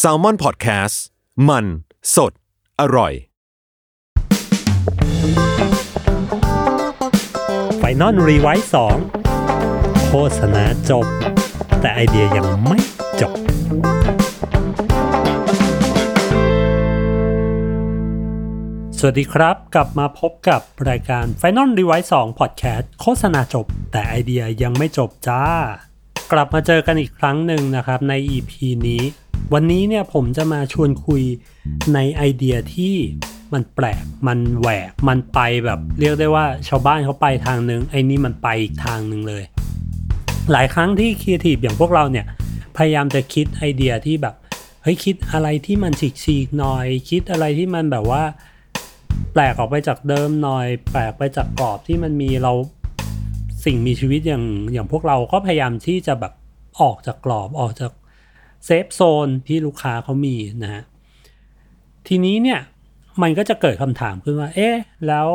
[0.00, 0.96] Salmon Podcast
[1.48, 1.64] มัน
[2.14, 2.32] สด
[2.80, 3.12] อร่อย
[7.78, 8.96] Final Revise 2
[10.06, 11.06] โฆษณาจบ
[11.80, 12.78] แต่ไอเดียยังไม่
[13.20, 13.34] จบ
[18.98, 25.44] สวัสดีครับ กลับมาพบกับรายการ Final r e v i s e 2 Podcast โฆษณาจบ แต่ไอเดียยังไม่จบจ้า
[26.32, 28.52] กลับมาเจอกันอีกครั้งหนึ่งนะครับใน EP
[28.88, 29.02] นี้
[29.54, 31.22] วันนี้เนี่ยผมจะมาชวนคุย
[31.94, 32.94] ในไอเดียที่
[33.52, 39.44] มันแปลก มันแหวก มันไปแบบเรียกได้ว่าชาวบ้านเขาไปทางนึงไอ้นี่มันไปอีกทางหนึ่งเลย
[40.52, 42.26] หลายครั้งที่ครีเอทีฟอย่างพวกเราเนี่ย
[42.76, 44.34] พยายามจะคิดไอเดียที่แบบ
[44.82, 48.22] เฮ้ยคิดอะไรที่มันฉีกๆหน่อย คิดอะไรที่มันแบบว่า
[49.32, 52.52] แปลกออกไปจากเดิมหน่อย แปลกไปจากกรอบที่มันมีเรา
[53.66, 56.32] สิ่งมีชีวิตอย่างอย่างพวกเราก็พยายามที่จะแบบ
[56.80, 57.92] ออกจากกรอบออกจาก
[58.64, 60.82] เซฟโซนที่ลูกค้าเขามีนะฮะ
[62.08, 62.60] ทีนี้เนี่ย
[63.22, 65.28] มันก็จะเกิดคำถามขึ้นว่า เอ๊ะ แล้ว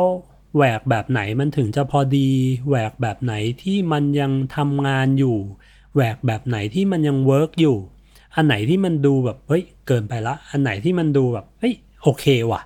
[0.56, 2.28] แหวกแบบไหนมันถึงจะพอดี
[2.68, 5.36] แหวกแบบไหนที่มันยังทำงานอยู่
[5.94, 7.76] แหวกแบบไหนที่มันยัง work อยู่
[8.34, 12.60] อันไหนที่มันดูแบบ เฮ้ย เกินไปละ อันไหนที่มันดูแบบ เฮ้ย โอเคว่ะ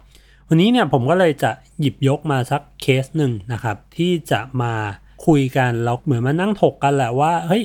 [0.49, 1.51] วันนี้เนี่ยผมก็เลยจะ
[1.81, 4.75] หยิบยกมาสักเคสหนึ่งนะครับ ที่จะมา
[5.27, 7.65] คุยกันแล้วเหมือนมานั่งถกกันแหละว่าเฮ้ย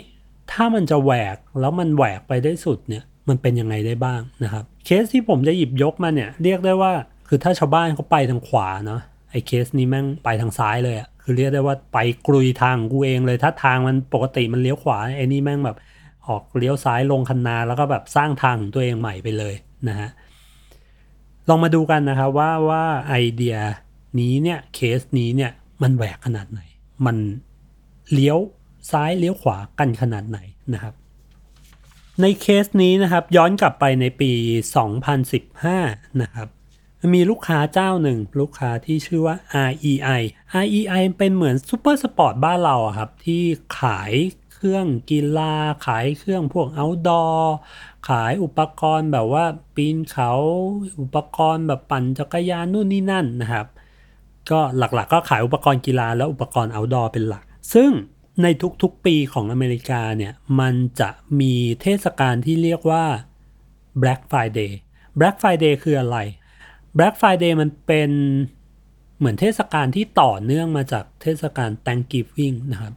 [0.52, 6.92] ถ้ามันจะแหวกแล้วมันแหวกไปได้สุดเนี่ยมันเป็นยังไงได้บ้างนะครับ เคสที่ผมจะหยิบยกมาเนี่ยเรียกได้ว่า
[7.28, 15.78] คือถ้าชาวบ้านเขาไปทางขวาเนาะไอ้เคสนี้แม่งไปทางซ้ายเลยอะคือเรียกได้ว่าไปกลุยทางกูเองเลย ถ้าทางมันปกติมันเลี้ยวขวาไอ้นี่แม่งแบบ
[16.28, 19.54] ออกเลี้ยวซ้ายลงคันนาแล้วก็แบบสร้างทางของตัวเองใหม่ไปเลย
[19.88, 20.10] นะฮะ
[21.50, 23.58] ลองมาดูกันนะครับว่าว่าไอเดีย
[24.20, 25.52] นี้เนี่ยเคสนี้เนี่ย
[25.82, 26.62] มันแหวกขนาดไหน
[27.06, 27.18] มัน
[28.12, 28.38] เลี้ยว
[28.92, 30.40] ซ้ายเลี้ยวขวากันขนาดไหน
[30.74, 30.94] นะครับ
[32.22, 34.32] ในเคสนี้นะครับย้อนกลับไปในปี
[35.42, 36.48] 2015 นะครับ
[37.14, 39.36] มีลูกค้าเจ้าหนึ่ง ลูกค้าที่ชื่อว่า
[39.70, 40.22] REI
[40.64, 43.42] REI เป็นเหมือน Supersports บ้านเราครับ ที่
[43.80, 44.14] ขาย
[44.54, 45.54] เครื่องกีฬา
[45.86, 47.42] ขายเครื่องพวก outdoor
[48.10, 49.46] ขายอุปกรณ์แบบว่า
[49.76, 50.32] ปีนเขา
[51.02, 53.68] อุปกรณ์แบบปั่นจักรยานนู่นนี่นั่นนะครับ
[54.50, 57.44] ก็หลักๆก็ขายอุปกรณ์กีฬาและอุปกรณ์ outdoor เป็นหลัก
[57.74, 57.92] ซึ่ง
[58.44, 58.48] ใน
[58.82, 61.10] ทุกๆปีของอเมริกาเนี่ยมันจะ
[61.40, 63.06] มีเทศกาลที่เรียกว่า
[64.02, 64.72] Black Friday
[65.20, 66.18] Black Friday คืออะไร
[66.98, 68.10] Black Friday มันเป็น
[69.18, 72.94] เหมือนเทศกาลที่ต่อเนื่องมาจากเทศกาล Thanksgiving นะครับ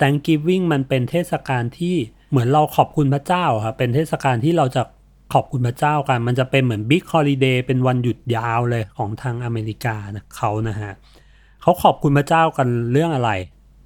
[0.00, 1.96] Thanksgiving มันเป็นเทศกาลที่
[2.30, 4.82] เหมือนเราขอบคุณพระเจ้าครับเป็นเทศกาลที่เราจะ
[5.34, 10.92] ขอบคุณพระเจ้ากัน มันจะเป็นเหมือน Big Holiday เป็นวันหยุดยาวเลยของทางอเมริกานะเขานะฮะ
[11.62, 13.30] เขาขอบคุณพระเจ้ากันเรื่องอะไร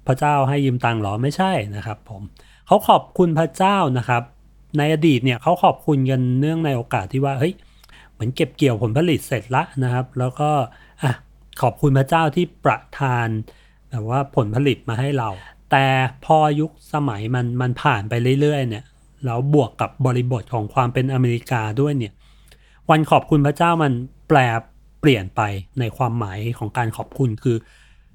[0.07, 2.21] พระเจ้าให้ยืมตังค์หรอไม่ใช่นะครับ ผม
[2.67, 4.23] เขาขอบคุณพระเจ้านะครับ
[4.77, 7.53] ในอดีตเนี่ยเขาขอบคุณกันเนื่องในโอกาสที่ว่าเฮ้ย
[8.13, 10.49] เหมือนเก็บเกี่ยวผลผลิตเสร็จละนะครับ แล้วก็
[11.03, 11.13] อะ
[11.61, 13.27] ขอบคุณพระเจ้าที่ประทาน
[13.89, 15.29] แบบว่าผลผลิตมาให้เรา
[15.71, 15.85] แต่
[16.25, 18.85] พอยุคสมัยมันมันผ่านไปเรื่อยๆเนี่ย
[19.25, 22.13] แล้วบวกกับบริบทของความเป็นอเมริกาด้วยเนี่ย
[22.89, 23.91] วันขอบคุณพระเจ้ามัน
[24.27, 24.37] แปล
[24.99, 25.41] เปลี่ยนไป
[25.79, 27.57] ในความหมายของการขอบคุณคือ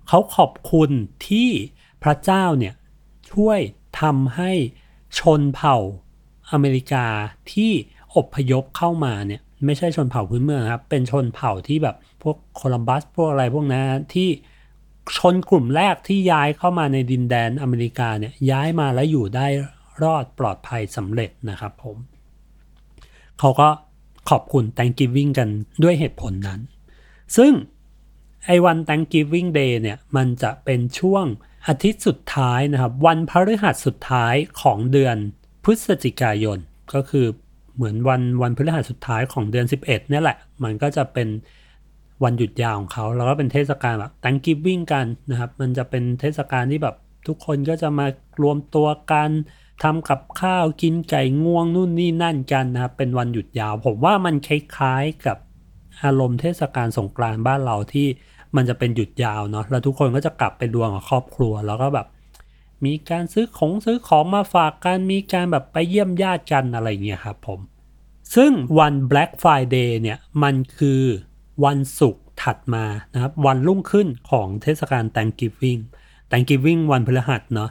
[0.08, 0.90] เขาขอบคุณ
[1.28, 1.50] ที่
[2.02, 2.74] พระเจ้าเนี่ย
[3.32, 3.58] ช่วย
[4.00, 4.52] ทำให้
[5.20, 5.76] ชนเผ่า
[6.52, 7.06] อเมริกา
[7.52, 7.72] ที่
[8.16, 14.28] อพยพเข้ามาเนี่ยไม่ใช่ชนเผ่าพื้นเมืองครับ เป็นชนเผ่าที่แบบพวกโคลัมบัสพวกอะไรพวกนั้นที่
[15.18, 19.46] ชนกลุ่มแรกที่ย้ายเข้ามาในดินแดนอเมริกาเนี่ยย้ายมาแล้วอยู่ได้
[20.02, 21.96] รอดปลอดภัยสำเร็จนะครับผม
[23.38, 23.68] เขาก็
[24.30, 25.48] ขอบคุณ Thanksgiving กัน
[25.82, 26.60] ด้วยเหตุผลนั้น
[27.36, 27.52] ซึ่ง
[28.46, 31.24] ไอ้วัน Thanksgiving Day เนี่ยมันจะเป็นช่วง
[31.66, 35.16] อาทิตย์สุดท้ายนะครับ วันพฤหัสสุดท้ายของเดือน
[35.64, 36.58] พฤศจิกายน
[36.94, 37.26] ก็คือ
[37.76, 41.28] เหมือนวันวันพฤหัสสุดท้ายของเดือน 11เนี่ยแหละ มันก็จะเป็น
[42.24, 48.06] วันหยุดยาวของเขา แล้วก็เป็นเทศกาลแบบ Thanksgiving กันนะครับ มันจะเป็นเทศกาลที่แบบทุกคนก็จะมา
[48.42, 49.30] รวมตัวกัน
[49.82, 55.38] ทำกับข้าวกินไก่ง่วงนู่นนี่นั่นกันนะครับเป็นวันหยุดยาว ผมว่ามันคล้ายๆกับ
[56.04, 58.06] อารมณ์เทศกาลสงกรานต์บ้านเราที่
[58.56, 62.06] มันจะเป็นหยุดยาวเนาะแล้วทุกคนก็จะกลับไปรวมกับครอบครัวแล้วก็แบบ
[62.84, 67.60] มีการซื้อของซื้อของมาฝากกันมีการแบบไปเยี่ยมญาติกันอะไรเงี้ยครับผม
[68.34, 71.02] ซึ่งวัน Black Friday เนี่ยมันคือ
[71.64, 75.80] วันศุกร์ถัดมานะครับวันรุ่งขึ้นของเทศกาล Thanksgiving
[76.30, 77.70] Thanksgiving วันพฤหัสเนาะ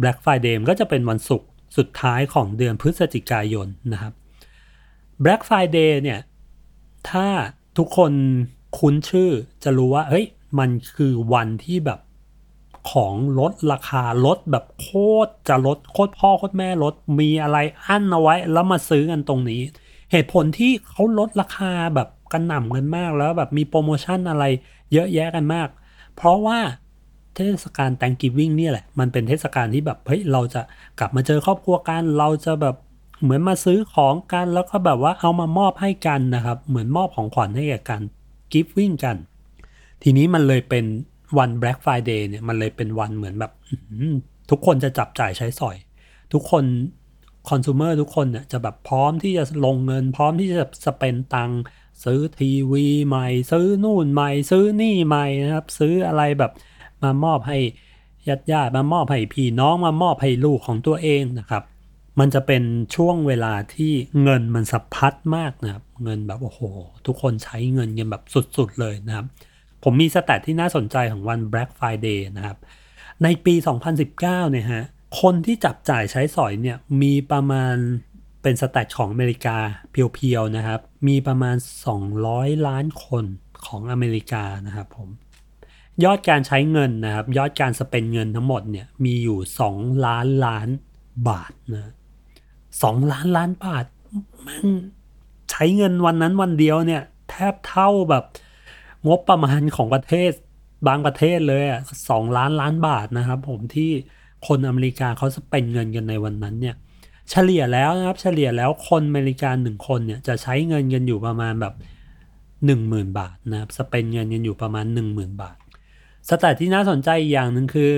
[0.00, 4.12] Black Friday ก็จะเป็นวันศุกร์สุดท้ายของเดือนพฤศจิกายนนะครับ
[5.24, 6.20] Black Friday เนี่ย
[7.10, 7.26] ถ้า
[7.78, 8.12] ทุกคน
[8.78, 9.30] คุ้นชื่อ
[9.64, 10.26] จะรู้ว่าเฮ้ย
[10.58, 12.00] มันคือวันที่แบบ
[12.90, 14.88] ของลดราคาลดแบบโค
[15.26, 19.62] ตรจะลดโคตรพ่อโคตรแม่ลดมีอะไรอั้นเอาไว้แล้วมาซื้อกันตรงนี้
[20.12, 24.44] เหตุผลที่เขาลดราคาแบบกันหน่ำกันมากแล้วแบบมีโปรโมชั่นอะไร
[24.92, 25.68] เยอะแยะกันมาก
[26.16, 26.58] เพราะว่า
[27.36, 30.62] เทศกาล Thanksgiving เนี่ยแหละ มันเป็นเทศกาลที่แบบเฮ้ยเราจะ
[30.98, 32.76] กลับมาเจอครอบครัวกัน เราจะแบบ
[33.22, 38.02] เหมือนมาซื้อของกันแล้วก็แบบว่าเอามามอบให้กันนะครับ เหมือนมอบของขวัญให้แก่กัน
[38.52, 39.16] giving กัน
[40.02, 40.84] ทีนี้มันเลยเป็น
[41.38, 43.52] วัน Black Friday เนี่ยมันเลยเป็นวันเหมือนแบบ
[44.50, 45.76] ทุกคนจะจับจ่ายใช้สอย
[46.32, 46.64] ทุกคน
[47.48, 51.50] คอน sumer ทุกคนเนี่ยจะแบบพร้อมที่จะลงเงิน พร้อมที่จะสเปนตัง
[52.04, 56.52] ซื้อทีวีใหม่ ซื้อนู่นใหม่ ซื้อนี่ใหม่นะครับ ซื้ออะไรแบบ
[57.04, 57.58] มามอบให้
[58.28, 61.64] ญาติญาติมามอบให้พี่น้องมามอบให้ลูกของตัวเองนะครับ
[62.20, 62.62] มันจะเป็น
[62.96, 63.92] ช่วงเวลาที่
[64.22, 66.60] เงินมันสะพัดมากนะครับ เงินแบบโอ้โห
[67.06, 68.22] ทุกคนใช้เงินกันแบบ
[68.56, 69.26] สุดๆเลยนะครับ
[69.82, 72.56] ผมมีสแตทที่น่าสนใจของวัน Black Friday นะครับ
[73.22, 73.54] ในปี
[74.02, 74.84] 2019 เนี่ยฮะ
[75.20, 77.76] คนที่จับจ่ายใช้สอยเนี่ยมีประมาณ
[78.42, 79.56] เป็นสแตทของอเมริกา
[79.90, 81.56] เพียวๆนะครับ มีประมาณ
[82.10, 83.24] 200 ล้านคน
[83.66, 85.08] ของอเมริกานะครับผม
[86.04, 89.38] ยอดการใช้เงินนะครับยอดการสเปนเงินทั้งหมดเนี่ยมีอยู่
[89.70, 90.68] 2 ล้านล้าน
[91.28, 91.92] บาทนะ
[92.82, 93.84] สองล้านล้านบาท
[94.46, 94.66] มัน
[95.50, 98.24] ใช้เงินวันนั้นวันเดียวเนี่ยแทบเท่าแบบ
[99.08, 100.30] งบประมาณของประเทศ
[100.88, 103.90] บางประเทศเลยอะสองล้านล้านบาทนะครับ ผมที่
[104.46, 106.74] คนอเมริกาเขาสเปนเงินกันในวันนั้นเนี่ย
[107.30, 111.74] เฉลี่ยแล้วนะครับเฉลี่ยแล้วคนอเมริกาหนึ่งคนเนี่ยจะใช้เงินกันอยู่ประมาณแบบ
[112.66, 115.56] หนึ่งหมื่นบาทนะครับสเปนเงินกันอยู่ประมาณหนึ่งหมื่นบาท
[116.28, 117.92] สแตทที่น่าสนใจอย่างหนึ่งคือ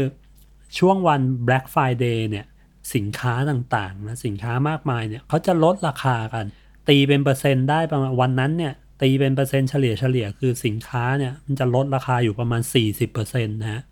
[0.79, 2.47] ช่วงวัน Black Friday เนี่ย
[2.95, 6.45] สินค้าต่างๆนะสินค้ามากมายเนี่ยเขาจะลดราคากัน
[6.89, 12.63] ตีเป็นเปอร์เซ็นต์ได้ประมาณวันนั้นเนี่ยตีเป็นเปอร์เซ็นต์เฉลี่ยเฉลี่ยคือสินค้าเนี่ยมันจะลดราคาอยู่ประมาณ
[13.05, 13.83] 40%นะฮะ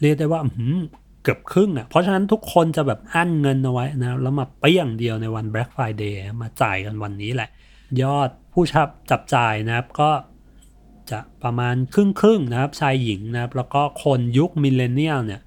[0.00, 0.40] เรียกได้ว่า
[1.22, 7.48] เกือบครึ่งอะเพราะฉะนั้นทุกคนจะแบบอั้นเงินเอาไว้นะแล้วมาเปรี้ยงเดียวในวัน Black Friday มาจ่ายกันวันนี้แหละ
[8.02, 10.10] ยอดผู้ชับจับจ่ายนะครับก็
[11.10, 15.40] จะประมาณครึ่งครึ่งนะครับชายหญิงนะครับ แล้วก็คนยุค millennial เนี่ย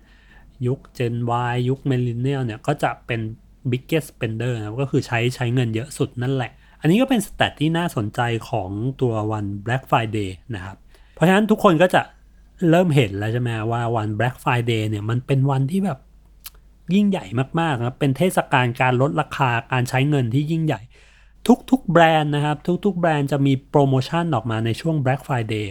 [0.67, 1.15] ยุค Gen
[1.51, 3.19] Y ยุค millennial เนี่ยก็จะเป็น
[3.71, 8.69] biggest spender นะก็คือใช้ใช้เงินเยอะสุดนั่นแหละ อันนี้ก็เป็น stat ที่น่าสนใจของ
[9.01, 10.77] ตัววัน Black Friday นะครับ
[11.15, 12.01] เพราะฉะนั้นทุกคนก็จะ
[12.69, 15.99] เริ่มเห็นแล้วใช่ไหมว่าวัน Black Friday เนี่ยมันเป็นวันที่แบบ
[16.93, 17.25] ยิ่งใหญ่
[17.59, 20.81] มากๆนะเป็นเทศกาลการลดราคาการใช้เงินที่ยิ่งใหญ่
[21.71, 25.67] ทุกๆแบรนด์นะครับ ทุกๆแบรนด์จะมีโปรโมชั่นออกมาในช่วง Black Friday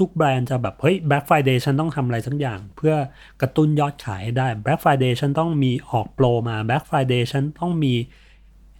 [0.00, 2.94] ทุกๆแบรนด์จะแบบ เฮ้ย Black Friday ฉันต้องทำอะไรสักอย่าง เพื่อ
[3.40, 7.94] กระตุ้นยอดขายให้ได้ Black Friday ฉันต้องมีออกโปรมา Black Friday ฉันต้องมี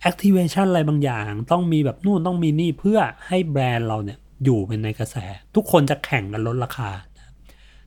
[0.09, 5.17] activation อะไรบางอย่าง ต้องมีแบบนู่นต้องมีนี่เพื่อให้แบรนด์เราเนี่ยอยู่เป็นในกระแส
[5.55, 6.91] ทุกคนจะแข่งกันลดราคา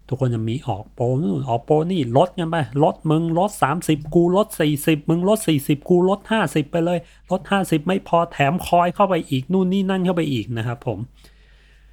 [0.07, 3.51] ทุกคนจะมีออกโปรนู่นออกโปรนี่ลดกันไปลดมึงลด
[3.83, 6.99] 30 กูลด 40 มึงลด 40 กูลด 50 ไปเลย
[7.31, 10.99] ลด 50 ไม่พอแถมคอยเข้าไปอีกนู่นนี่นั่นเข้าไปอีกนะครับผม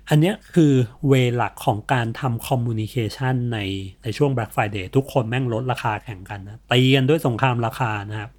[0.09, 0.73] อันนี้คือ
[1.09, 3.59] เวหลักของการทำคอมมูนิเคชันใน
[4.03, 8.31] ในช่วง Black Friday ทุกคนแม่งลดราคาแข่งกันนะตีกันด้วยสงครามราคานะครับ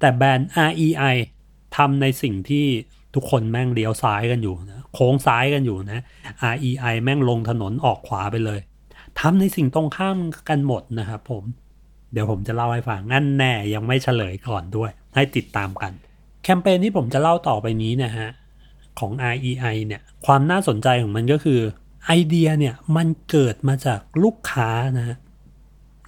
[0.00, 1.16] แต่แบรนด์ REI
[1.76, 2.66] ทำในสิ่งที่
[3.14, 6.00] ทุกคนแม่งเลี้ยวซ้ายกันอยู่นะโค้งซ้ายกันอยู่นะ
[6.52, 8.60] REI แม่งลงถนนออกขวาไปเลย
[9.18, 10.16] ทำในสิ่งตรงข้าม
[10.48, 11.44] กันหมดนะครับผม
[12.12, 15.92] เดี๋ยวผมจะเล่าให้ฟังนั่นแน่ยังไม่เฉลยก่อนด้วย ให้ติดตามกัน
[16.42, 18.28] แคมเปญที่ผมจะเล่าต่อไปนี้นะฮะ
[18.98, 21.60] ของ REI เนี่ยความน่าสนใจของมันก็คือ
[22.06, 25.16] ไอเดียเนี่ยมันเกิดมาจากลูกค้านะ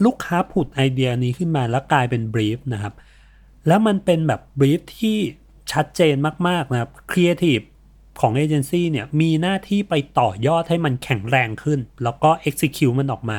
[0.04, 2.94] ลูกค้าผุดไอเดียนี้ขึ้นมาแล้วกลายเป็น brief นะครับ
[3.66, 5.18] แล้วมันเป็นแบบ brief ที่
[5.72, 6.14] ชัดเจน
[6.48, 7.60] มากๆนะครับครีเอทีฟ
[8.20, 13.38] ของเอเจนซี่เนี่ยมีหน้าที่ไปต่อยอดให้มันแข็งแรงขึ้น แล้วก็ execute มันออกมา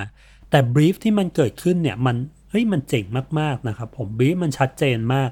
[0.49, 2.15] แต่ brief ที่มันเกิดขึ้นเนี่ยมัน
[2.49, 3.05] เฮ้ยมันเจ๋ง
[3.39, 5.29] มากๆนะครับผม brief มันชัดเจนมาก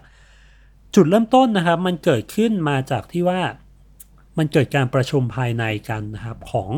[0.96, 3.42] จุดเริ่มต้นนะครับมันเกิดขึ้นมาจากที่ว่า
[4.38, 6.70] มันเกิดการประชุมภายในกันนะครับของ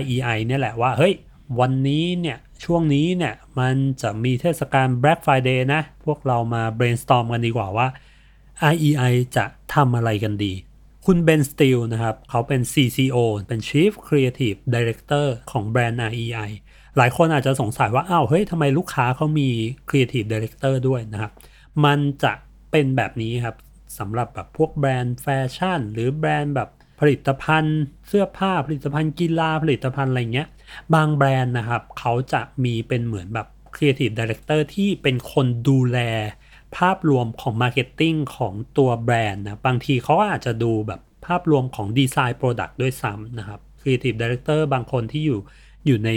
[0.00, 1.14] REI เนี่ยแหละว่าเฮ้ย
[1.60, 7.88] วันนี้เนี่ยช่วงนี้เนี่ยมันจะมีเทศกาล Black Friday นะ พวกเรามา brainstorm กันดีกว่าว่า
[8.72, 10.52] REI จะทำอะไรกันดี
[11.06, 13.16] คุณเบนสติลนะครับ เขาเป็น CCO
[13.48, 16.50] เป็น Chief Creative Director ของแบรนด์ REI
[16.96, 19.48] หลายคนอาจจะสงสัยว่า อ้าว เฮ้ยทำไมลูกค้าเขามี
[19.88, 21.32] Creative Director ด้วยนะครับ
[21.84, 22.32] มันจะ
[22.70, 23.56] เป็นแบบนี้ครับ
[23.98, 26.68] สำหรับแบบพวกแบรนด์แฟชั่น หรือแบรนด์แบบ
[27.00, 30.48] ผลิตภัณฑ์ เสื้อผ้าผลิตภัณฑ์กีฬาผลิตภัณฑ์อะไรเงี้ย
[30.94, 35.98] บางแบรนด์นะครับ เขาจะมีเป็นเหมือนแบบ Creative Director ที่เป็นคนดูแล
[36.76, 45.40] ภาพรวมของ Marketing ของตัวแบรนด์นะบางทีเขาอาจจะดูแบบภาพรวมของดีไซน์ product ด้วยซ้ำนะครับ Creative Director บางคนที่อยู่
[45.86, 46.10] อยู่ใน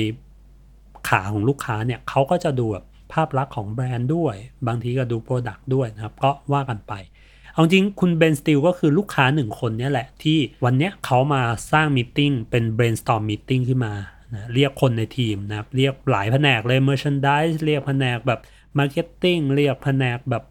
[1.09, 4.35] ขาของลูกค้าเนี่ยเขาก็จะดูแบบภาพลักษณ์ของแบรนด์ด้วย
[4.67, 6.93] บางทีก็ดู product ด้วยนะครับ ก็ว่ากันไป
[7.53, 11.41] เอาจริงคุณ Ben Steele ก็คือลูกค้าหนึ่งคนนี่แหละ ที่วันนี้เขามา
[11.71, 13.93] สร้าง meeting เป็น brainstorm meeting ขึ้นมา
[14.33, 18.39] นะเรียกคนในทีมนะครับ เรียกหลายแผนกเลย merchandise เรียกแผนกแบบ
[18.77, 20.43] marketing เรียกแผนกแบบ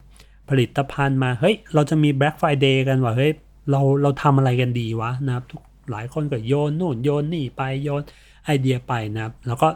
[0.50, 3.32] ผลิตภัณฑ์มาเฮ้ยเราจะมี Black Friday กันว่ะเฮ้ย
[3.70, 8.02] เราเราทำอะไรกันดีวะนะครับทุกหลายคนก็โยนนู่นโยนนี่ไปโยน
[8.44, 9.68] ไอเดียไปนะครับ แล้วก็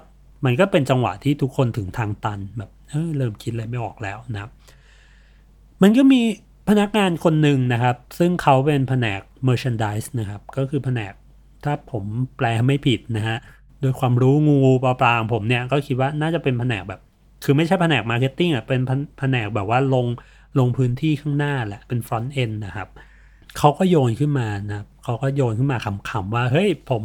[0.44, 4.50] มันก็เป็นจังหวะที่ทุกคนถึงทางตันแบบเออเริ่มคิดอะไรไม่ออกแล้วนะครับ
[5.82, 6.20] มันก็มี
[6.68, 11.12] พนักงานคนหนึ่งนะครับ ซึ่งเขาเป็นแผนก merchandise นะครับ ก็คือแผนก
[11.64, 12.04] ถ้าผม
[12.36, 13.38] แปลไม่ผิดนะฮะ
[13.80, 17.00] โดยความรู้งูปลาปลาของผมเนี่ยก็คิดว่าน่าจะเป็นแผนกแบบ
[17.44, 18.80] คือไม่ใช่แผนก marketing อะเป็น
[19.18, 20.06] แผนกแบบว่าลง
[20.58, 22.88] ลงพื้นที่ข้างหน้าแหละเป็น front end นนะครับ
[23.58, 27.02] เขาก็โยนขึ้นมานะเขาก็โยนขึ้นมาขำๆว่า เฮ้ยผม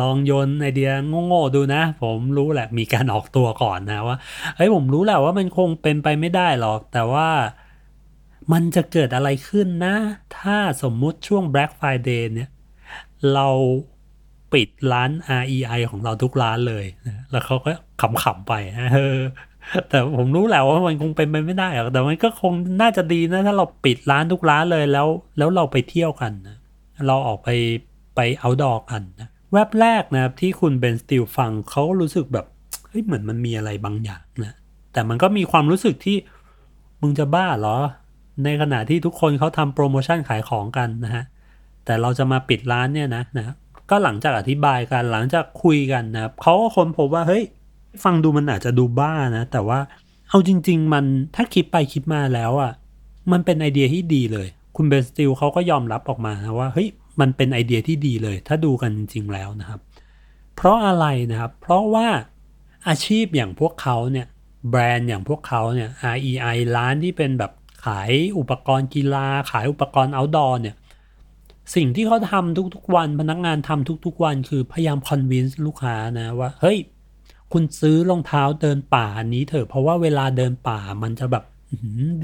[0.00, 0.90] ลองโยนไอเดีย
[1.26, 4.16] โง่ๆดูนะ ผมรู้แหละมีการออกตัวก่อนนะว่า
[4.56, 7.28] เฮ้ยผมรู้แหละว่ามันคงเป็นไปไม่ได้หรอก แต่ว่า
[8.52, 9.96] มันจะเกิดอะไรขึ้นนะ
[10.38, 12.50] ถ้าสมมุติช่วง Black Friday เนี่ย
[13.34, 13.48] เรา
[14.54, 15.10] ปิดร้าน
[15.42, 17.70] REI ของเราทุกร้านเลยนะแล้วเขาก็
[18.22, 18.90] ขำๆไปนะ
[19.88, 25.08] แต่ผมรู้แหละว่ามันคงเป็นไปไม่ได้หรอกแต่มันก็คงน่าจะดีนะถ้าเราปิดร้านทุกร้านเลยแล้ว
[25.38, 26.56] แล้วเราไปเที่ยวกันนะ
[27.06, 27.48] เราออกไป
[28.16, 32.46] ไปเอาดอกันนะแวบแรกนะครับที่คุณเบนสติลฟังเขารู้สึกแบบ
[32.88, 34.54] เฮ้ยเหมือนมันมีอะไรบางอย่างนะ
[34.92, 36.16] แต่มันก็มีความรู้สึกที่
[37.00, 37.76] มึงจะบ้าเหรอ
[38.44, 41.24] ในขณะที่ทุกคนเขาทำโปรโมชั่นขายของกันนะฮะ
[41.84, 43.54] แต่เราจะมาปิดร้านเนี่ยนะนะ
[43.90, 47.44] ก็หลังจากอธิบายกันหลังจากคุยกันนะครับเขาก็ค้นพบว่าเฮ้ย
[48.04, 49.80] ฟังดูมันอาจจะดูบ้านะ แต่ว่า
[50.28, 52.72] เอาจริง ๆ มันถ้าคิดไปคิดมาแล้วอะ่ะ
[53.32, 56.88] มันเป็นไอเดียที่ดีเลย คุณ Ben Steele เขาก็ยอมรับออกมานะว่าเฮ้ย
[57.20, 59.80] มันเป็นไอเดียที่ดีเลย ถ้าดูกันจริง ๆ แล้วนะครับ
[60.56, 62.06] เพราะอะไรนะครับ เพราะว่า
[62.88, 64.26] อาชีพอย่างพวกเขาเนี่ย
[64.70, 67.52] แบรนด์อย่างพวกเขาเนี่ย REI ร้านที่เป็นแบบ
[67.84, 70.74] ขายอุปกรณ์กีฬา ขายอุปกรณ์ outdoor เนี่ย
[71.74, 76.78] สิ่งที่เขาทำทุกๆวันพนักงานทำทุกๆวันคือพยายาม convince ลูกค้านะว่า เฮ้ย
[77.52, 81.44] คุณซื้อรองเท้าเดินป่าอันนี้เถอะเพราะว่าเวลาเดินป่ามันจะแบบ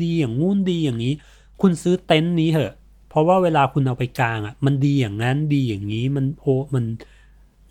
[0.02, 1.14] ดีอย่างงู้นดีอย่างนี้
[1.60, 2.72] คุณซื้อเต็นท์นี้เถอะ
[3.08, 6.84] เพราะว่าเวลาคุณเอาไปกลางอะ มันดีอย่างนั้นดีอย่างนี้มันโอมัน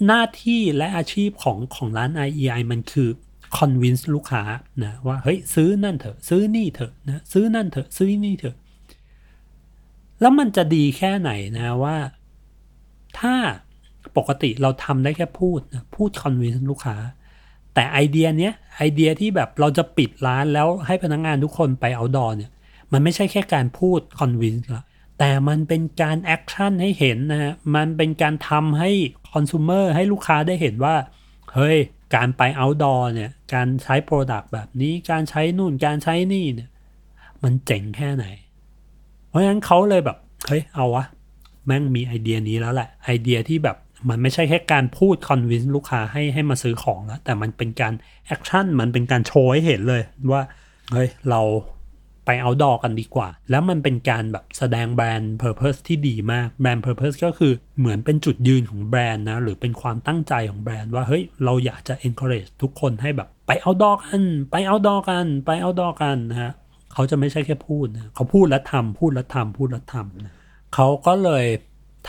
[0.07, 3.09] หน้าที่และอาชีพของของร้าน IEI มันคือ
[3.57, 4.43] คอนวินส์ลูกค้า
[4.83, 8.55] นะว่าเฮ้ยซื้อนั่นเถอะ ซื้อนี่เถอะนะซื้อนั่นเถอะ ซื้อนี่เถอะ
[10.21, 11.97] แล้วมันจะดีแค่ไหนนะว่า
[13.19, 13.35] ถ้า
[14.17, 16.97] ปกติเราทำได้แค่พูดนะพูด convince ลูกค้า
[17.73, 22.51] แต่ไอเดียเนี้ยไอเดียที่แบบเราจะปิดร้านแล้วให้พนักงานทุกคนไป outdoor เนี่ย
[22.91, 24.83] มันไม่ใช่แค่การพูด convince ละ
[25.19, 28.91] แต่มันเป็นการ action ให้เห็นนะฮะมันเป็นการทำให้
[29.31, 30.95] consumer ให้ลูกค้าได้เห็นว่า
[31.53, 31.77] เฮ้ย
[32.15, 36.69] การไป outdoor เนี่ย การใช้ product แบบนี้ การใช้นู่น การใช้นี่เนี่ย
[37.43, 38.25] มันเจ๋งแค่ไหน
[39.29, 40.17] เพราะฉะนั้นเขาเลยแบบ
[40.47, 41.05] เฮ้ยเอาวะ
[41.65, 43.77] แม่งมีไอเดียนี้แล้วแหละไอเดียที่แบบ
[44.09, 47.93] มันไม่ใช่แค่การพูด convince ลูกค้าให้ให้มาซื้อของแล้ว แต่มันเป็นการ
[48.25, 50.41] action มันเป็นการโชว์ให้เห็นเลยว่า
[50.91, 51.41] เฮ้ยเรา
[52.25, 65.25] ไป outdoor กันดีกว่า แล้วมันเป็นการแบบแสดง brand purpose ที่ดีมาก brand purpose ก็คือเหมือนเป็นจุดยืนของแบรนด์นะ หรือเป็นความตั้งใจของแบรนด์ว่าเฮ้ยเราอยากจะ encourage ทุกคนให้แบบไป outdoor กัน ไปเอาดอกัน
[65.45, 66.51] ไปเอาดอกันนะฮะ
[66.93, 70.33] เขาจะไม่ใช่แค่พูดนะเขาพูดแล้วทำพูดแล้วทำพูดแล้วทำนะ
[70.75, 71.45] เขาก็เลย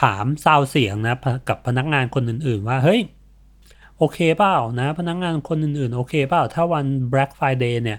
[0.03, 1.15] ถามซาวเสียงนะ
[1.49, 3.01] กับพนักงานคนอื่น ๆ ว่าเฮ้ย
[3.99, 7.99] โอเคเปล่านะ พนักงานคนอื่น ๆ โอเคเปล่าถ้าวัน Black Friday เนี่ย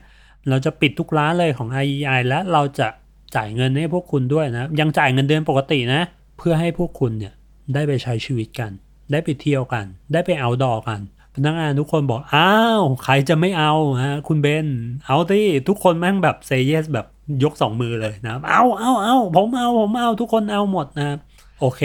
[0.50, 2.88] เราจะปิดทุกร้านเลยของ IEI และเราจะ
[3.36, 6.02] จ่ายเงินให้พวกคุณด้วยนะ ยังจ่ายเงินเดือนปกตินะ
[6.38, 7.34] เพื่อให้พวกคุณเนี่ย
[7.74, 8.72] ได้ไปใช้ชีวิตกัน
[9.12, 11.00] ได้ไปเที่ยวกัน ได้ไปเอาดอกัน
[11.36, 13.74] พนักงานทุกคนบอกอ้าวใครจะไม่เอา
[14.04, 14.68] ฮะคุณเบน
[15.06, 17.08] เอาที่ทุกคนแม่งแบบเซเยสแบบ
[17.44, 21.20] ยกสองมือเลยนะเอาเอาเอาผมเอาผมเอาทุกคนเอาหมดนะครับ
[21.60, 21.82] โอเค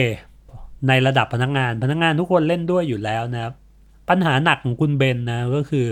[0.89, 3.55] ในระดับพนักงานพนักงานทุกคนเล่นด้วยอยู่แล้วนะครับ
[4.09, 5.87] ปัญหาหนักของคุณเบนนะก็คือ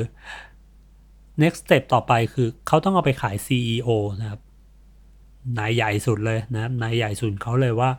[1.42, 3.88] next step ต่อไปคือเขาต้องเอาไปขาย CEO
[4.20, 4.40] นะครับ
[5.58, 7.90] นายใหญ่สุดเลยนะนายใหญ่สุดเขาเลยว่า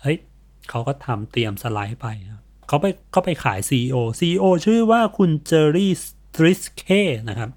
[0.00, 0.16] เฮ้ย
[0.70, 6.84] เขาก็ทำเตรียมสไลด์ไปครับ เขาไปเขาไปขาย CEO CEO ชื่อว่าคุณ Jerry Stritzke
[7.28, 7.50] นะครับ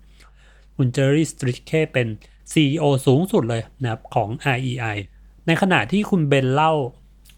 [0.75, 2.07] คุณ Jerry Stritzke เป็น
[2.53, 4.97] CEO สูงสุดเลยนะครับของ REI
[5.47, 6.73] ในขณะที่คุณเบนเล่า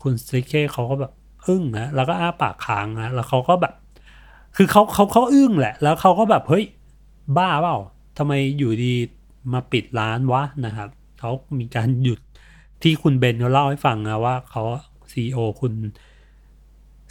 [0.04, 1.12] คุณ Stritzke เขาก็แบบ
[1.48, 3.74] อึ้งนะแล้วก็อ้าปากค้างนะแล้วเขาก็แบบ
[4.56, 6.66] คือเขาเขาเขาอึ้งแหละ แล้วเขาก็แบบเฮ้ย
[7.38, 7.78] บ้าเปล่า
[8.18, 8.94] ทำไมอยู่ดี
[9.54, 10.90] มาปิดร้านวะนะครับ
[11.20, 12.20] เขามีการหยุด
[12.84, 14.64] ที่คุณเบนเขาเล่าให้ฟังนะว่าเขา
[15.12, 15.74] CEO คุณ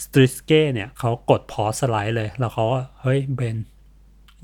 [0.03, 2.65] Stritzke เนี่ยเขากด pause สไลด์เลย แล้วเขา
[3.03, 3.57] เฮ้ยเบน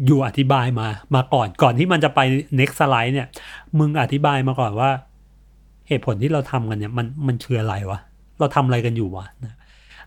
[0.06, 2.20] อยู่อธิบายมา มาก่อนก่อนที่มันจะไป
[2.58, 3.28] next slide เนี่ย
[3.78, 4.90] มึงอธิบายมาก่อนว่า
[5.88, 7.98] เหตุผลที่เราทำกันเนี่ย มันมันคืออะไรวะ
[8.38, 9.56] เราทำอะไรกันอยู่วะนะ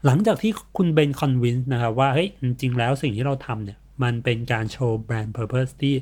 [0.05, 5.95] หลังจากที่คุณเบน convince นะครับว่าเฮ้ยจริง ๆ แล้วสิ่งที่เราทำเนี่ย มันเป็นการโชว์ brand purpose ที่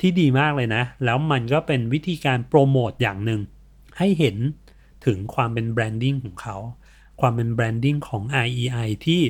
[0.00, 3.40] ที่ดีมากเลยนะ แล้วมันก็เป็นวิธีการโปรโมทอย่างหนึ่ง
[3.98, 4.36] ให้เห็น
[5.06, 6.56] ถึงความเป็น branding ของเขา
[7.20, 9.20] ความเป็นแบรนดิ้งของ IEI ที่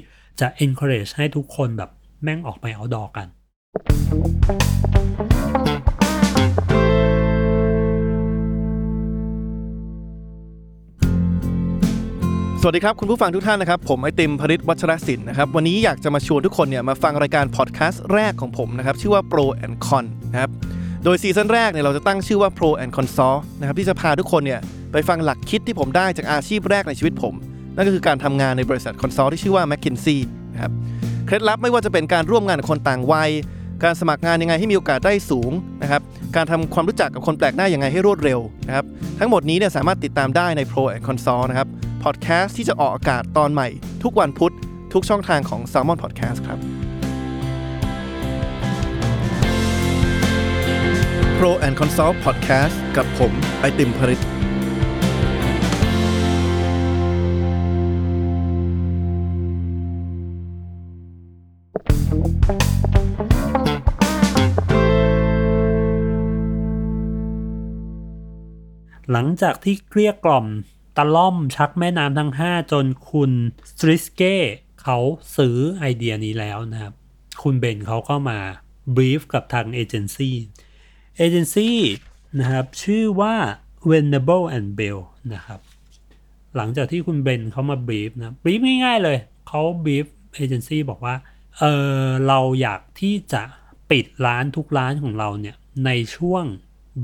[0.41, 1.91] จะ encourage ให้ทุกคนแบบ
[2.23, 3.29] แม่งออกไป outdoor กัน
[12.61, 20.51] สวัสดีครับ คุณผู้ฟังทุกท่านนะครับ ผมไอติมพริตวัชรศิลป์นะครับ วันนี้อยากจะมาชวนทุกคนเนี่ยมาฟังรายการพอดแคสต์แรกของผมนะครับ ชื่อว่า Pro and Con นะครับ
[21.05, 24.61] โดยซีซั่นแรกเนี่ยเราจะตั้งชื่อว่า Pro and Consult นะครับที่จะพาทุกคนเนี่ย
[24.93, 27.35] ไปฟังหลักคิดที่ผมได้จากอาชีพแรกในชีวิตผม
[27.79, 30.19] นั่นก็คือการทำงานในบริษัท consult ที่ชื่อว่า McKinsey
[30.53, 30.73] นะครับ
[31.27, 33.31] เคล็ดลับไม่ว่าจะเป็นการร่วมงานกับคนต่างวัย
[33.85, 36.03] การสมัครงานยังไงให้มีโอกาสได้สูงนะครับ
[36.37, 38.85] การทำความรู้จักกับคนแปลกหน้ายังไงให้รวดเร็วนะครับ
[39.19, 41.69] ทั้งหมดนี้เนี่ยสามารถติดตามได้ใน Pro and Consult นะครับ
[42.05, 43.69] พอดแคสต์ที่จะออกอากาศตอนใหม่
[44.03, 44.53] ทุกวันพุธ
[44.93, 46.59] ทุกช่องทางของ Salmon Podcast ครับ
[51.39, 54.38] Pro and Consult Podcast กับผมไอติมพริต
[69.13, 70.47] หลังจากที่เกลี้ยกล่อม
[70.97, 73.33] ตะล่อมชักแม่น้ำทั้ง 5 จนคุณ
[73.71, 74.37] สตริสเก้
[74.83, 74.99] เขา
[75.37, 76.95] ซื้อไอเดียนี้แล้วนะครับ
[77.43, 78.39] คุณเบนเขาก็มา
[78.95, 80.37] บรีฟกับทางเอเจนซี่
[81.17, 81.79] เอเจนซี่
[82.39, 83.35] นะครับชื่อว่า
[83.91, 85.01] Venables Bell
[85.35, 85.61] นะครับ
[86.57, 89.19] หลังจากที่คุณเบนเขามาบรีฟนะบรีฟง่ายๆเลย
[89.49, 91.15] เขาบรีฟเอเจนซี่บอกว่า
[91.59, 91.65] เอ
[92.01, 93.43] อเราอยากที่จะ
[93.91, 96.45] ปิดร้านทุกร้านของเราเนี่ยในช่วง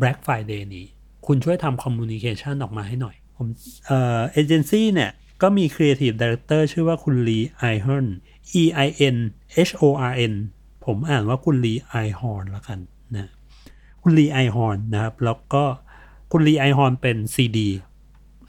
[0.01, 0.87] Black Friday นี้
[1.27, 3.49] คุณช่วยทำ communication ออกมาให้หน่อย ผม
[3.87, 5.11] เอ่อเอเจนซี่เนี่ย
[5.43, 8.07] ก็มี Creative Director ชื่อว่าคุณลีไอฮอน
[8.61, 9.17] E I N
[9.69, 10.35] H O R N
[10.85, 12.79] ผมอ่านว่าคุณลีไอฮอนล้วกัน
[13.15, 13.31] นะ
[14.03, 15.65] คุณลีไอฮอนนะครับ แล้วก็
[16.33, 17.59] คุณลีไอฮอนเป็น CD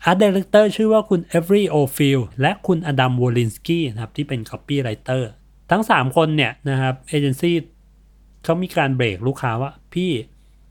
[0.04, 5.24] Art Director ชื่อว่าคุณเอฟรีโอฟิลและคุณอดัมวอลินสกี้นะครับ ที่เป็น Copywriter
[5.72, 7.56] ทั้ง 3 คนเนี่ยนะครับเอเจนซี่
[8.44, 10.12] เขามีการเบรกลูกค้าว่า พี่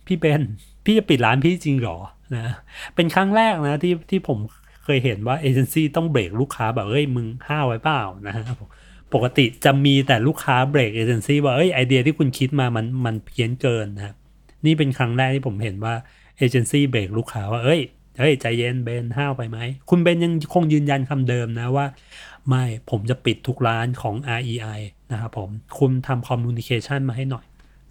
[0.07, 0.43] พี่เป็น
[0.85, 1.99] พี่จะปิดร้านพี่จริงหรอ
[2.37, 2.55] นะ
[2.95, 4.39] เป็นครั้งแรกนะที่ที่ผม
[4.85, 8.45] เคยเห็นว่าเอเจนซี่ต้องเบรกลูกค้าแบบเอ้ยมึงห้าวไปเปล่านะฮะ
[9.15, 14.15] ปกติจะมีแต่ลูกค้าเบรกเอเจนซี่ว่าเอ้ยไอเดียที่คุณคิดมามันมันเพี้ยนเกินนะ
[14.67, 15.95] นี่เป็นครั้งแรกที่ผมเห็นว่า
[16.39, 17.81] เอเจนซี่เบรกลูกค้าว่าเอ้ย
[18.19, 19.59] เฮ้ยใจเย็นเบนห้าวไปไหม
[19.91, 21.87] คุณเบนยังคงยืนยันคำเดิมนะว่า
[22.49, 24.81] ไม่ผมจะปิดทุกร้านของ REI
[25.13, 27.45] นะครับผม คุณทำ communication มาให้หน่อย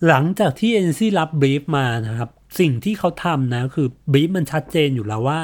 [0.08, 5.40] หลังจากที่เอเจนซี่รับบรีฟมานะครับ สิ่งที่เขาทำนะ คือบรีฟมันชัดเจนอยู่แล้วว่า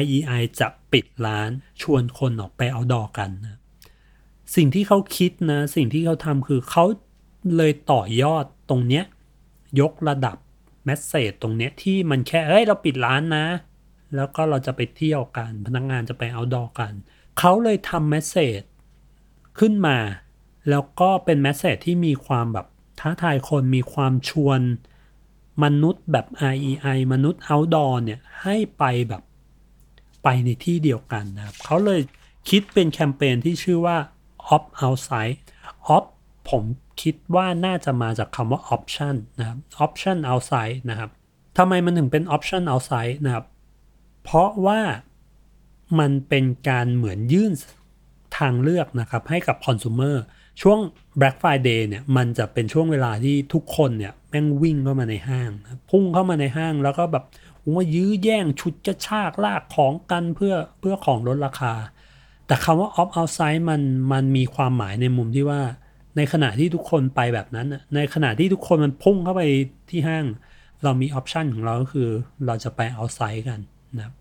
[0.00, 1.50] REI จะปิดร้าน
[1.82, 3.58] ชวนคนออกไป outdoor กันนะ
[4.56, 6.84] สิ่งที่เขาคิดนะ สิ่งที่เขาทำคือเขา
[7.56, 9.04] เลยต่อยอดตรงเนี้ย
[9.80, 10.36] ยกระดับ
[10.84, 13.46] message ตรงเนี้ยที่มันแค่ เฮ้ย เราปิดร้านนะ
[14.16, 16.92] แล้วก็เราจะไปเที่ยวกัน พนักงานจะไป outdoor กัน
[17.38, 18.62] เขาเลยทำ message
[19.58, 19.98] ขึ้นมา
[20.70, 22.66] แล้วก็เป็นแมสเซจที่มีความแบบ
[23.00, 24.60] ท้าทายคนมีความชวน
[25.64, 29.22] มนุษย์แบบ IEI มนุษย์ outdoor เนี่ยให้ไปแบบ
[30.22, 32.00] ไปในที่เดียวกันนะครับเขาเลย
[32.50, 33.96] คิดเป็นแคมเปญที่ชื่อว่า
[34.54, 35.36] opt outside
[35.96, 36.08] opt
[36.50, 36.62] ผม
[37.02, 41.10] คิดว่าน่าจะมาจากคำว่า option นะครับ option outside นะครับ
[41.58, 43.46] ทำไมมันถึงเป็น option outside นะครับ
[44.24, 44.80] เพราะว่า
[45.98, 47.52] มันเป็นการเหมือนยื่น
[48.38, 50.16] ทางเลือกนะครับให้กับคอน sumer
[50.62, 50.78] ช่วง
[51.20, 55.50] Black Friday เนี่ยมันจะเป็นช่วงเวลาที่ทุกคนเนี่ย แม่งวิ่งเข้ามาในห้าง
[55.90, 57.24] พุ่งเข้ามาในห้างแล้วก็แบบ
[57.72, 61.74] ว่ายื้อแย่งชุดกระชากลากของกันเพื่อเพื่อของลดราคา
[62.46, 65.60] แต่คำว่า off outside มันมันมีความหมายในมุมที่ว่า
[66.16, 69.42] ในขณะที่ทุกคนไปแบบนั้น ในขณะที่ทุกคนมันพุ่งเข้าไป
[69.90, 70.24] ที่ห้าง
[70.82, 72.08] เรามีออปชันของเราก็คือ
[72.46, 73.60] เราจะไปเอาไซด์กัน
[73.96, 74.12] นะ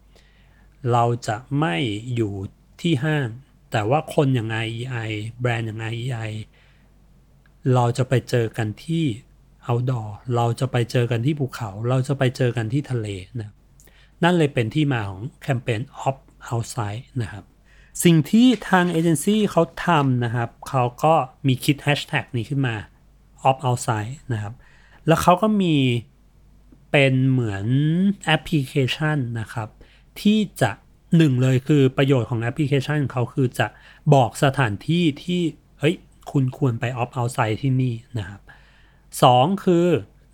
[0.91, 1.75] เราจะไม่
[2.15, 2.33] อยู่
[2.81, 3.27] ที่ห้าง
[3.71, 5.09] แต่ว่าคนอย่าง IEI
[5.41, 6.31] แบรนด์อย่าง IEI
[7.73, 9.05] เราจะไปเจอกันที่
[9.67, 13.07] outdoor เราจะไปเจอกันที่ภูเขา เราจะไปเจอกันที่ทะเล
[13.39, 13.51] นะ
[14.23, 16.21] นั่นเลยเป็นที่มาของแคมเปญ Opt
[16.51, 17.43] Outside นะครับ
[18.03, 21.13] สิ่งที่ทางเอเจนซี่เขาทำนะครับ เขาก็
[21.47, 22.75] มีคิดแฮชแท็กนี้ขึ้นมา
[23.49, 24.53] Opt Outside นะครับ
[25.07, 25.75] แล้วเขาก็มี
[26.91, 27.65] เป็นเหมือน
[28.25, 29.69] แอปพลิเคชันนะครับ
[30.21, 30.71] ที่จะ
[31.17, 33.67] หนึ่งเลยคือประโยชน์ของแอปพลิเคชันของเขาคือจะ
[34.13, 35.41] บอกสถานที่ที่
[35.79, 35.95] เฮ้ย
[36.31, 38.41] คุณควรไป Opt Outside ที่นี่นะครับ
[39.23, 39.85] สองคือ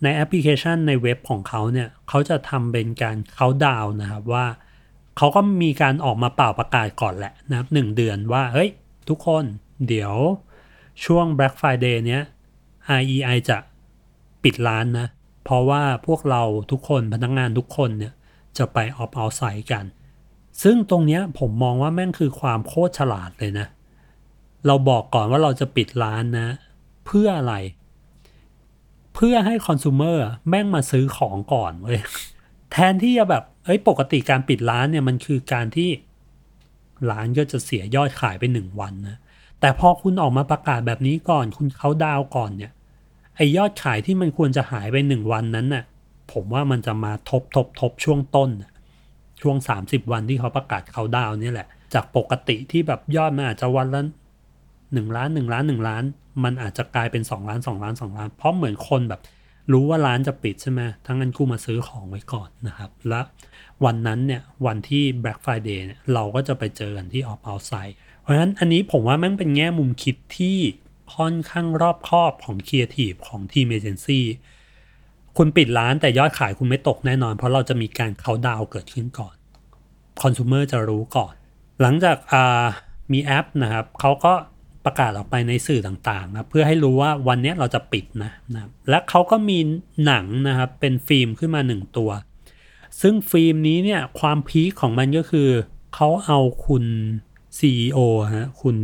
[0.02, 4.46] ในแอปพลิเคชันในเว็บของเขาเนี่ยเขาจะทำเป็นการเขาดาวนะครับว่า
[5.16, 8.70] เขาก็มีการออกมาป่าวประกาศก่อนแหละนะครับหนึ่งเดือนว่า เฮ้ย
[9.08, 9.44] ทุกคน
[9.88, 10.14] เดี๋ยว
[11.04, 12.22] ช่วง Black Friday เนี้ย
[13.00, 13.58] IEI จะ
[14.42, 15.06] ปิดร้านนะ
[15.44, 18.12] เพราะว่าพวกเราทุกคนพนักงงานทุกคนเนี่ย
[18.58, 19.84] จะไปออฟเอาไซกัน
[20.62, 23.66] ซึ่งตรงเนี้ยผมมองว่าแม่งคือความโคตรฉลาดเลยนะ
[24.66, 26.48] เราบอกก่อนว่าเราจะปิดร้านนะ
[27.06, 27.54] เพื่ออะไร
[29.20, 32.00] เพื่อให้คอน sumer แม่งมาซื้อของก่อนเว้ย
[32.72, 35.90] แทนที่จะแบบเอ้ยปกติการปิดร้านเนี่ยมันคือการที่
[37.10, 39.16] ร้านก็จะเสียยอดขายไปหนึ่งวันนะ
[39.60, 42.72] แต่พอคุณออกมาประกาศแบบนี้ก่อน คุณเขาดาวก่อนเนี่ย
[43.36, 45.84] ไอยอดขายที่มันควรจะหายไปหนึ่งวันนั้นน่ะ
[46.32, 48.70] ผมว่ามันจะมาทบทบทบช่วงต้นน่ะ
[49.40, 54.02] ช่วง 30 วันที่เขาประกาศเขาดาวนี่แหละ จากปกติที่แบบยอดมันอาจจะวันละ
[54.92, 56.02] หนึ่งล้านหนึ่งล้านหนึ่งล้าน
[56.44, 59.20] มันอาจจะกลายเป็นสองล้านสองล้านสองล้าน เพราะเหมือนคนแบบ
[59.72, 63.20] รู้ว่าร้านจะปิดใช่ไหมทั้งนั้นกูมาซื้อของไว้ก่อนนะครับ และ
[63.84, 70.58] วันนั้นเนี่ยวันที่ Black Friday เนี่ยเราก็จะไปเจอกันที่ Off Outside เพราะฉะนั้นอันนี้ผมว่าแม่งเป็นแง่มุมคิดที่
[71.14, 74.24] ค่อนข้างรอบคอบของ Creative ของทีมเอเจนซี่
[75.36, 79.36] คุณปิดร้านแต่ยอดขายคุณไม่ตกแน่นอน เพราะเราจะมีการเขาดาวเกิดขึ้นก่อน
[80.22, 81.34] คอน sumer จะรู้ก่อน
[81.80, 82.44] หลังจากา
[83.12, 84.32] มีแอปนะครับเขาก็
[84.88, 89.58] ประกาศออกไปในสื่อต่างๆนะเพื่อให้รู้ว่าวันนี้เราจะปิดนะนะและเขาก็มี
[90.06, 92.10] หนังนะครับเป็นฟิล์มขึ้นมาหนึ่งตัว
[93.00, 95.48] ซึ่งฟิล์มนี้เนี่ยความพีคของมันก็คือ
[95.94, 96.84] เขาเอาคุณ
[97.58, 97.98] CEO
[98.36, 98.76] ฮะคุณ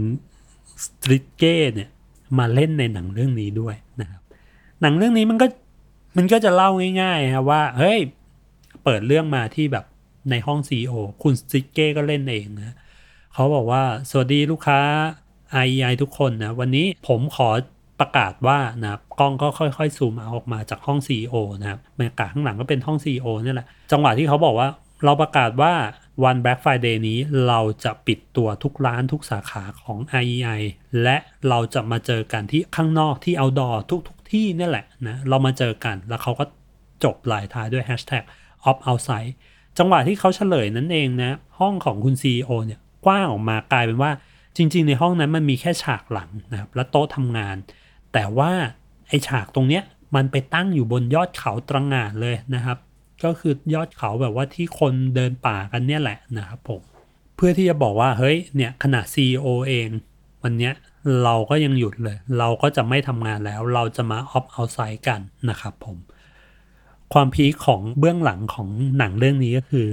[0.84, 1.90] สตริเก้เนี่ย
[2.38, 4.20] มาเล่นในหนังเรื่องนี้ด้วยนะครับ
[4.80, 5.46] หนังเรื่องนี้มันก็
[6.16, 6.70] มันก็จะเล่า
[7.02, 7.98] ง่ายๆครับว่าเฮ้ย
[8.84, 9.84] เปิดเรื่องมาที่แบบ
[10.30, 12.74] ในห้อง CEO คุณสติกเก้ก็เล่นเองนะ
[13.34, 14.80] เขาบอกว่าสวัสดีลูกค้า
[15.64, 17.48] IEI ทุกคนนะวันนี้ผมขอ
[18.00, 24.68] ประกาศว่านะครับกล้องก็ค่อยๆซูมเอาออกมาจากห้อง CEO นะครับบรรยากาศข้างหลังก็เป็นห้อง CEO นี่แหละจังหวะที่เขาบอกว่า
[25.04, 25.72] เราประกาศว่า
[26.24, 30.62] วัน Black Friday นี้เราจะปิดตัวทุกร้านทุกสาขาของ IEI
[31.02, 31.16] และ
[31.48, 36.44] เราจะมาเจอกันที่ข้างนอกที่ outdoor ทุกทุกๆที่นี่แหละนะเรามาเจอกันแล้วเขาก็
[37.04, 38.24] จบลายท้ายด้วย hashtag
[38.68, 39.32] off outside
[39.78, 44.10] จังหวะที่เขาเฉลยนั่นเองนะห้องของคุณ CEO เนี่ยกว้างออกมากลายเป็นว่า
[44.56, 47.56] จริง ๆ ในห้องนั้นมันมีแค่ฉากหลังนะครับและโต๊ะทำงาน
[48.12, 48.50] แต่ว่า
[49.08, 49.82] ไอฉากตรงเนี้ย
[50.14, 52.78] มันไปตั้งอยู่บนยอดเขาตระหง่านเลยนะครับ
[53.24, 56.80] ก็คือยอดเขาแบบว่าที่คนเดินป่ากันเนี่ยแหละนะครับผม
[57.36, 59.88] เพื่อที่จะบอกว่าเฮ้ยเนี่ยขณะ CEO เอง
[60.42, 60.72] วันเนี้ย
[61.24, 65.96] เราก็ยังหยุดเลย เราก็จะไม่ทำงานแล้ว เราจะมาออฟเอาไซด์กันนะครับผม
[67.12, 69.88] ความพีคของเบื้องหลังของหนังเรื่องนี้ก็คือ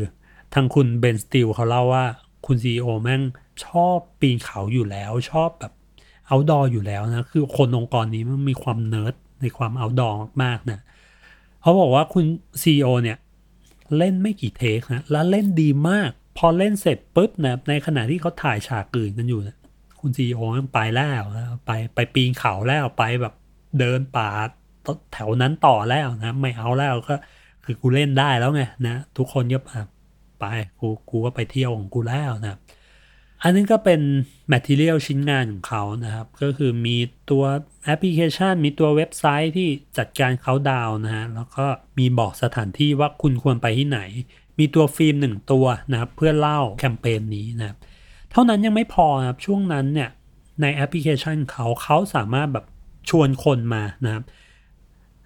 [0.54, 2.06] ทางคุณเบนสติลเขาเล่าว่า
[2.45, 3.21] คุณ CEO แม่ง
[3.66, 5.74] ชอบปีนเขาอยู่แล้ว ชอบแบบ
[6.28, 10.12] เอาดออยู่แล้วนะ คือคนองค์กรนี้มันมีความเนิร์ดในความเอาดอ
[10.44, 10.80] มากๆนะ
[11.62, 12.26] เขาบอกว่าคุณ
[12.62, 13.18] CEO เนี่ย
[13.98, 19.56] เล่นไม่กี่เทคนะ แล้วเล่นดีมาก พอเล่นเสร็จปุ๊บนะในขณะที่เขาถ่ายฉากอื่นกันอยู่นะ
[20.00, 23.34] คุณซีโอมันไปแล้วนะไปไปปีนเขาแล้วไปแบบ
[23.80, 24.30] เดินป่า
[25.14, 27.16] แถวนั้นต่อแล้วนะ ไม่เอาแล้วก็
[27.64, 29.60] คือกูเล่นได้แล้วไงนะ ทุกคนก็
[30.40, 30.46] ไป
[30.80, 32.58] กูกูก็ไปเที่ยวของกูแล้วนะ
[33.44, 34.02] อันนี้ก็เป็น
[34.54, 36.98] Material ชิ้นงานของเขานะครับ ก็คือมี
[37.30, 37.44] ตัว
[37.86, 41.66] แอปพลิเคชัน มีตัวเว็บไซต์ที่จัดการเขาดาวนะฮะ แล้วก็
[41.98, 44.00] มีบอกสถานที่ว่าคุณควรไปที่ไหน
[44.60, 47.78] มีตัวฟิล์มหนึ่งตัวนะครับ เพื่อเล่าแคมเปญนี้นะครับ
[48.32, 50.10] เท่านั้นยังไม่พอครับ ช่วงนั้นเนี่ย
[50.62, 52.66] ในแอปพลิเคชันเขาเขาสามารถแบบ
[53.10, 54.24] ชวนคนมานะครับ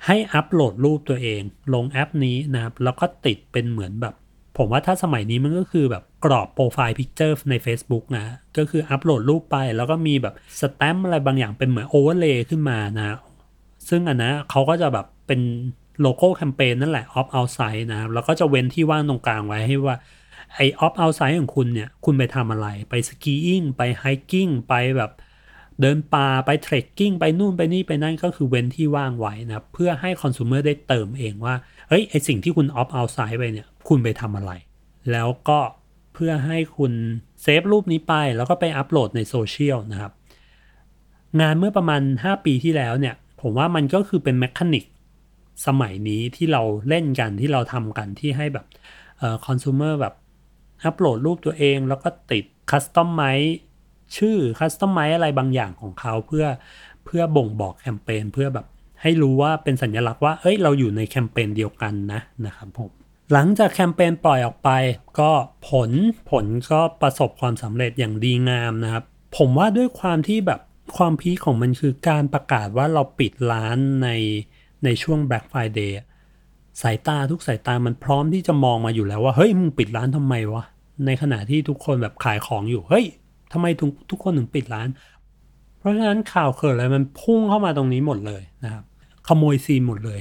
[0.06, 1.42] ให้อัปโหลดรูปตัวเอง
[1.74, 4.16] ลงแอปนี้นะครับ แล้วก็ติดเป็นเหมือนแบบ
[4.58, 8.26] ผมว่าถ้าสมัยนี้มันก็คือแบบ กรอบ profile picture ใน Facebook นะ
[8.58, 13.18] ก็คืออัปโหลดรูปไปแล้วก็มีแบบสแตมป์อะไรบางอย่างเป็นเหมือน overlay ขึ้นมานะ
[13.90, 15.42] ซึ่งอันนะเขาก็จะแบบเป็น
[16.02, 19.98] โลโก้แคมเปญนั่นแหละ Opt Outside นะครับแล้วก็จะเว้นที่ว่างตรงกลางไว้ให้ว่า
[20.56, 25.12] ไอ Opt Outside ของคุณเนี่ย คุณไปทำอะไร ไป skiing ไป hiking ไปแบบ
[25.82, 31.56] เดินป่าไป trekking ไปนู่นไปนี่ไปนั่นก็คือเว้นที่ว่างไว้นะเพื่อให้ consumer ได้เติมเองว่า
[31.90, 34.52] เฮ้ยไอสิ่งที่คุณ Opt Outside ไปเนี่ย คุณไปทำอะไร
[35.12, 35.60] แล้วก็
[36.16, 36.94] เพื่อให้คุณ
[37.42, 40.12] เซฟรูปนี้ไป แล้วก็ไปอัปโหลดในโซเชียลนะครับ
[41.42, 44.86] งานเมื่อประมาณ 5 ปีที่แล้วเนี่ย ผมว่ามันก็คือเป็น mechanic
[45.68, 48.66] สมัยนี้ที่เราเล่นกันที่เราทำกันที่ให้แบบ
[49.46, 50.14] คอน sumer แบบ
[50.84, 53.22] อัปโหลดรูปตัวเองแล้วก็ติดคัสตอมไม
[54.18, 56.46] ชื่อคัสตอมไมอะไรบางอย่างของเขาเพื่อ
[57.06, 58.68] เพื่อบ่งบอกแคมเปญเพื่อแบบ
[59.02, 62.92] ให้รู้ว่าเป็นสัญลักษณ์ว่า เอ้ย เราอยู่ในแคมเปญเดียวกันนะนะครับผม
[63.32, 64.70] หลังจากแคมเปญปล่อยออกไป
[65.20, 65.32] ก็
[65.70, 65.92] ผล
[66.32, 69.04] ผลก็ประสบความสำเร็จอย่างดีงามนะครับ
[69.38, 70.60] ผมว่าด้วยความที่แบบ
[70.98, 74.10] ความพีคของมันคือการประกาศว่าเราปิดร้านใน
[74.84, 75.92] ในช่วง Black Friday
[76.82, 80.64] สายตาทุกสายตามันพร้อมที่จะมองมาอยู่แล้วว่า เฮ้ยมึงปิดร้านทำไมวะ
[81.06, 83.06] ในขณะที่ทุกคนแบบขายของอยู่ เฮ้ย
[83.52, 84.88] ทำไมทุกทุกคนถึงปิดร้าน
[85.80, 88.84] เพราะฉะนั้นข่าวเขิดอะไรมันพุ่งเข้ามาตรงนี้หมดเลยนะครับ
[89.28, 90.20] ขโมยซีนหมดเลย